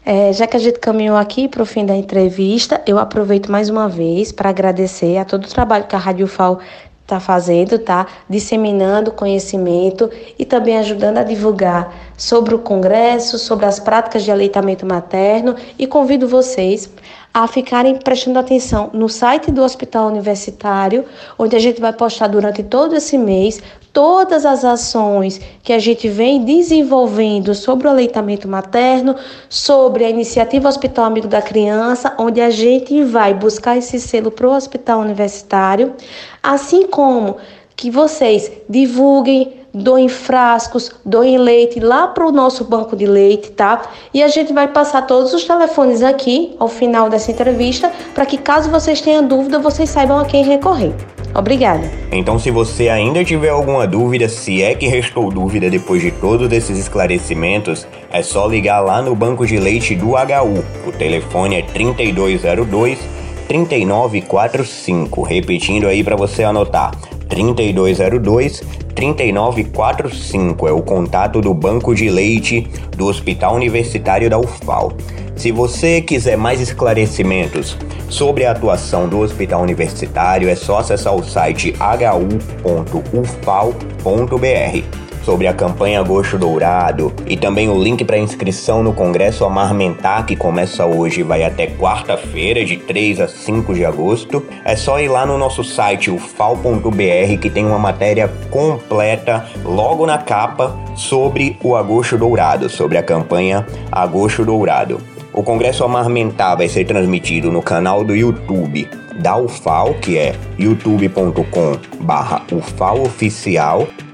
é, 0.07 0.33
já 0.33 0.47
que 0.47 0.57
a 0.57 0.61
gente 0.61 0.79
caminhou 0.79 1.19
aqui 1.19 1.47
para 1.47 1.63
o 1.63 1.67
fim 1.67 1.85
da 1.85 1.95
entrevista, 1.95 2.81
eu 2.87 2.99
aproveito 2.99 3.53
mais 3.53 3.69
uma 3.69 3.91
vez 3.91 4.33
para 4.33 4.49
agradecer 4.49 5.19
a 5.19 5.27
todo 5.27 5.45
o 5.45 5.49
trabalho 5.49 5.85
que 5.85 5.95
a 5.95 5.99
Rádio 5.99 6.27
FAO 6.27 6.61
está 7.03 7.21
fazendo, 7.21 7.79
tá? 7.79 8.07
Disseminando 8.29 9.13
conhecimento 9.13 10.09
e 10.39 10.47
também 10.47 10.79
ajudando 10.79 11.19
a 11.19 11.23
divulgar 11.23 11.93
sobre 12.17 12.55
o 12.55 12.59
Congresso, 12.59 13.39
sobre 13.39 13.67
as 13.67 13.79
práticas 13.79 14.23
de 14.23 14.31
aleitamento 14.31 14.87
materno 14.87 15.57
e 15.79 15.87
convido 15.87 16.27
vocês 16.27 16.89
a 17.33 17.47
ficarem 17.47 17.97
prestando 17.97 18.39
atenção 18.39 18.91
no 18.93 19.09
site 19.09 19.51
do 19.51 19.63
Hospital 19.63 20.09
Universitário, 20.09 21.05
onde 21.39 21.55
a 21.55 21.59
gente 21.59 21.81
vai 21.81 21.93
postar 21.93 22.27
durante 22.27 22.63
todo 22.63 22.97
esse 22.97 23.17
mês 23.17 23.63
todas 23.93 24.47
as 24.47 24.65
ações 24.65 25.41
que 25.63 25.73
a 25.73 25.79
gente 25.79 26.09
vem 26.09 26.45
desenvolvendo 26.45 27.55
sobre 27.55 27.87
o 27.87 27.91
aleitamento 27.91 28.49
materno, 28.49 29.17
sobre 29.49 30.05
a 30.05 30.11
iniciativa 30.11 30.69
Hospital 30.69 31.05
Amigo 31.05 31.29
da 31.29 31.43
Criança, 31.43 32.15
onde 32.19 32.41
a 32.41 32.51
gente 32.51 33.03
vai 33.05 33.35
buscar 33.35 33.77
esse 33.77 33.99
selo 33.99 34.31
para 34.31 34.49
o 34.49 34.55
Hospital 34.55 35.01
Universitário, 35.01 35.95
assim 36.43 36.87
como 36.87 37.37
que 37.77 37.91
vocês 37.91 38.51
divulguem 38.69 39.60
doem 39.73 40.09
frascos, 40.09 40.91
doem 41.05 41.39
leite 41.39 41.81
lá 41.81 42.09
para 42.09 42.27
o 42.27 42.33
nosso 42.33 42.65
banco 42.65 42.97
de 42.97 43.07
leite, 43.07 43.51
tá? 43.51 43.83
E 44.13 44.23
a 44.23 44.29
gente 44.29 44.53
vai 44.53 44.69
passar 44.69 45.03
todos 45.03 45.33
os 45.33 45.45
telefones 45.45 46.03
aqui 46.03 46.55
ao 46.59 46.69
final 46.69 47.09
dessa 47.09 47.31
entrevista 47.31 47.91
para 48.15 48.27
que 48.27 48.39
caso 48.39 48.71
vocês 48.71 49.01
tenham 49.01 49.27
dúvida, 49.27 49.59
vocês 49.59 49.89
saibam 49.91 50.19
a 50.19 50.25
quem 50.25 50.45
recorrer. 50.45 50.93
Obrigada. 51.35 51.89
Então, 52.11 52.39
se 52.39 52.51
você 52.51 52.89
ainda 52.89 53.25
tiver 53.25 53.51
alguma 53.51 53.87
dúvida, 53.87 54.29
se 54.29 54.63
é 54.63 54.75
que 54.75 54.89
restou 54.89 55.31
dúvida 55.31 55.71
depois 55.71 56.03
de 56.03 56.11
todos 56.11 56.51
esses 56.51 56.77
esclarecimentos, 56.77 57.87
é 58.11 58.23
só 58.23 58.47
ligar 58.47 58.81
lá 58.81 59.01
no 59.01 59.15
banco 59.15 59.47
de 59.47 59.57
leite 59.59 59.95
do 59.95 60.11
HU. 60.11 60.65
O 60.89 60.93
telefone 60.93 61.57
é 61.57 61.63
3202 61.63 62.99
3945. 63.47 65.23
Repetindo 65.23 65.87
aí 65.87 66.03
para 66.03 66.17
você 66.17 66.43
anotar: 66.43 66.91
3202 67.31 68.63
3945 68.95 70.69
é 70.69 70.73
o 70.73 70.83
contato 70.83 71.41
do 71.41 71.55
banco 71.55 71.95
de 71.95 72.11
leite 72.11 72.69
do 72.97 73.07
Hospital 73.07 73.55
Universitário 73.55 74.29
da 74.29 74.39
UFAL. 74.39 74.93
Se 75.37 75.51
você 75.51 76.03
quiser 76.03 76.37
mais 76.37 76.61
esclarecimentos 76.61 77.79
sobre 78.11 78.45
a 78.45 78.51
atuação 78.51 79.09
do 79.09 79.21
Hospital 79.21 79.63
Universitário, 79.63 80.51
é 80.51 80.55
só 80.55 80.81
acessar 80.81 81.15
o 81.15 81.25
site 81.25 81.73
hu.ufal.br 81.81 82.31
sobre 85.25 85.47
a 85.47 85.53
campanha 85.53 86.01
Agosto 86.01 86.39
Dourado 86.39 87.13
e 87.27 87.37
também 87.37 87.69
o 87.69 87.83
link 87.83 88.05
para 88.05 88.19
inscrição 88.19 88.83
no 88.83 88.93
Congresso 88.93 89.45
Amarmentar, 89.45 90.27
que 90.27 90.37
começa 90.37 90.87
hoje 90.87 91.21
e 91.21 91.25
vai 91.25 91.43
até 91.43 91.67
quarta-feira, 91.67 92.65
de 92.65 92.77
3 92.77 93.21
a 93.21 93.29
5 93.29 93.75
de 93.75 93.85
agosto, 93.85 94.45
é 94.65 94.77
só 94.77 95.01
ir 95.01 95.09
lá 95.09 95.27
no 95.27 95.39
nosso 95.39 95.63
site, 95.63 96.11
ufal.br, 96.11 97.39
que 97.41 97.51
tem 97.51 97.67
uma 97.67 97.79
matéria 97.79 98.29
completa 98.51 99.47
logo 99.65 100.07
na 100.07 100.19
capa 100.19 100.77
sobre 100.95 101.57
o 101.63 101.77
Agosto 101.77 102.17
Dourado, 102.17 102.69
sobre 102.69 102.99
a 102.99 103.03
campanha 103.03 103.67
Agosto 103.91 104.45
Dourado. 104.45 105.01
O 105.33 105.43
Congresso 105.45 105.85
Amarmentar 105.85 106.57
vai 106.57 106.69
ser 106.69 106.85
transmitido 106.85 107.53
no 107.53 107.63
canal 107.63 108.03
do 108.03 108.17
YouTube 108.17 108.89
da 109.17 109.37
UFAL, 109.37 109.95
que 109.95 110.19
é 110.19 110.35
youtube.com 110.59 111.79
barra 112.01 112.43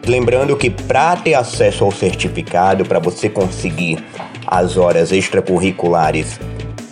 Lembrando 0.07 0.57
que 0.57 0.68
para 0.70 1.16
ter 1.16 1.35
acesso 1.35 1.85
ao 1.85 1.90
certificado, 1.90 2.85
para 2.85 2.98
você 2.98 3.29
conseguir 3.29 4.05
as 4.46 4.76
horas 4.76 5.11
extracurriculares 5.11 6.38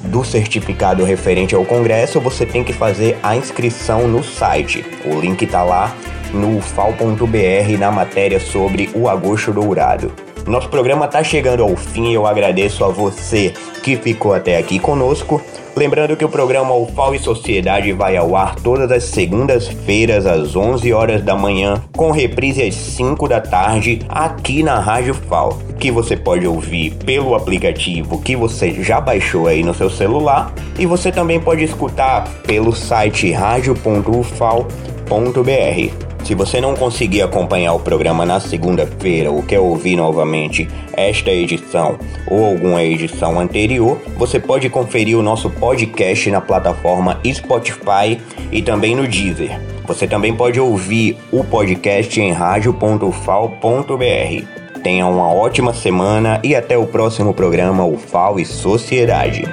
do 0.05 0.25
certificado 0.25 1.05
referente 1.05 1.55
ao 1.55 1.65
congresso, 1.65 2.21
você 2.21 2.47
tem 2.47 2.65
que 2.65 2.73
fazer 2.73 3.19
a 3.23 3.37
inscrição 3.37 4.09
no 4.09 4.23
site. 4.25 4.85
O 5.05 5.21
link 5.21 5.43
está 5.43 5.63
lá 5.63 5.95
no 6.33 6.61
fal.br 6.61 7.79
na 7.79 7.91
matéria 7.91 8.41
sobre 8.41 8.91
o 8.95 9.09
agosto 9.09 9.53
dourado. 9.53 10.13
Nosso 10.47 10.69
programa 10.69 11.07
está 11.07 11.25
chegando 11.25 11.63
ao 11.63 11.75
fim 11.75 12.13
eu 12.13 12.27
agradeço 12.27 12.85
a 12.85 12.89
você 12.89 13.55
que 13.83 13.97
ficou 13.97 14.35
até 14.35 14.59
aqui 14.59 14.79
conosco. 14.79 15.41
Lembrando 15.75 16.17
que 16.17 16.25
o 16.25 16.29
programa 16.29 16.75
UFAO 16.75 17.15
e 17.15 17.19
Sociedade 17.19 17.93
vai 17.93 18.17
ao 18.17 18.37
ar 18.37 18.55
todas 18.55 18.93
as 18.93 19.05
segundas-feiras 19.05 20.27
às 20.27 20.55
11 20.55 20.93
horas 20.93 21.23
da 21.23 21.35
manhã, 21.35 21.83
com 21.97 22.11
reprise 22.11 22.63
às 22.63 22.75
5 22.75 23.27
da 23.27 23.41
tarde 23.41 24.01
aqui 24.09 24.63
na 24.63 24.79
Rádio 24.79 25.15
FAO, 25.15 25.59
que 25.81 25.91
você 25.91 26.17
pode 26.17 26.47
ouvir 26.47 26.93
pelo 27.05 27.35
aplicativo 27.35 28.21
que 28.21 28.37
você 28.37 28.71
já 28.83 29.01
baixou 29.01 29.49
aí 29.49 29.63
no 29.63 29.75
seu 29.75 29.91
celular 29.91 30.53
e 30.79 30.87
você 30.87 31.11
também 31.11 31.41
pode 31.41 31.65
escutar 31.65 32.29
pelo 32.47 32.73
site 32.73 33.33
radio.ufal.br. 33.33 36.13
Se 36.25 36.35
você 36.35 36.59
não 36.59 36.75
conseguir 36.75 37.21
acompanhar 37.21 37.75
o 37.75 37.81
programa 37.81 38.25
na 38.25 38.41
segunda-feira 38.41 39.31
ou 39.31 39.43
quer 39.43 39.61
ouvir 39.61 39.95
novamente 39.95 40.67
esta 40.95 41.31
edição 41.31 41.99
ou 42.27 42.47
alguma 42.47 42.83
edição 42.83 43.39
anterior, 43.39 44.01
você 44.17 44.41
pode 44.41 44.71
conferir 44.71 45.19
o 45.19 45.23
nosso 45.23 45.51
podcast 45.51 46.31
na 46.31 46.41
plataforma 46.41 47.21
Spotify 47.31 48.19
e 48.51 48.63
também 48.63 48.97
no 48.97 49.07
Deezer. 49.07 49.61
Você 49.87 50.07
também 50.07 50.35
pode 50.35 50.59
ouvir 50.59 51.19
o 51.31 51.45
podcast 51.45 52.19
em 52.19 52.33
radio.fal.br. 52.33 54.81
Tenha 54.83 55.07
uma 55.07 55.31
ótima 55.31 55.75
semana 55.75 56.41
e 56.43 56.57
até 56.57 56.79
o 56.79 56.87
próximo 56.87 57.35
programa 57.35 57.85
UFAO 57.85 58.41
e 58.41 58.47
Sociedade. 58.47 59.45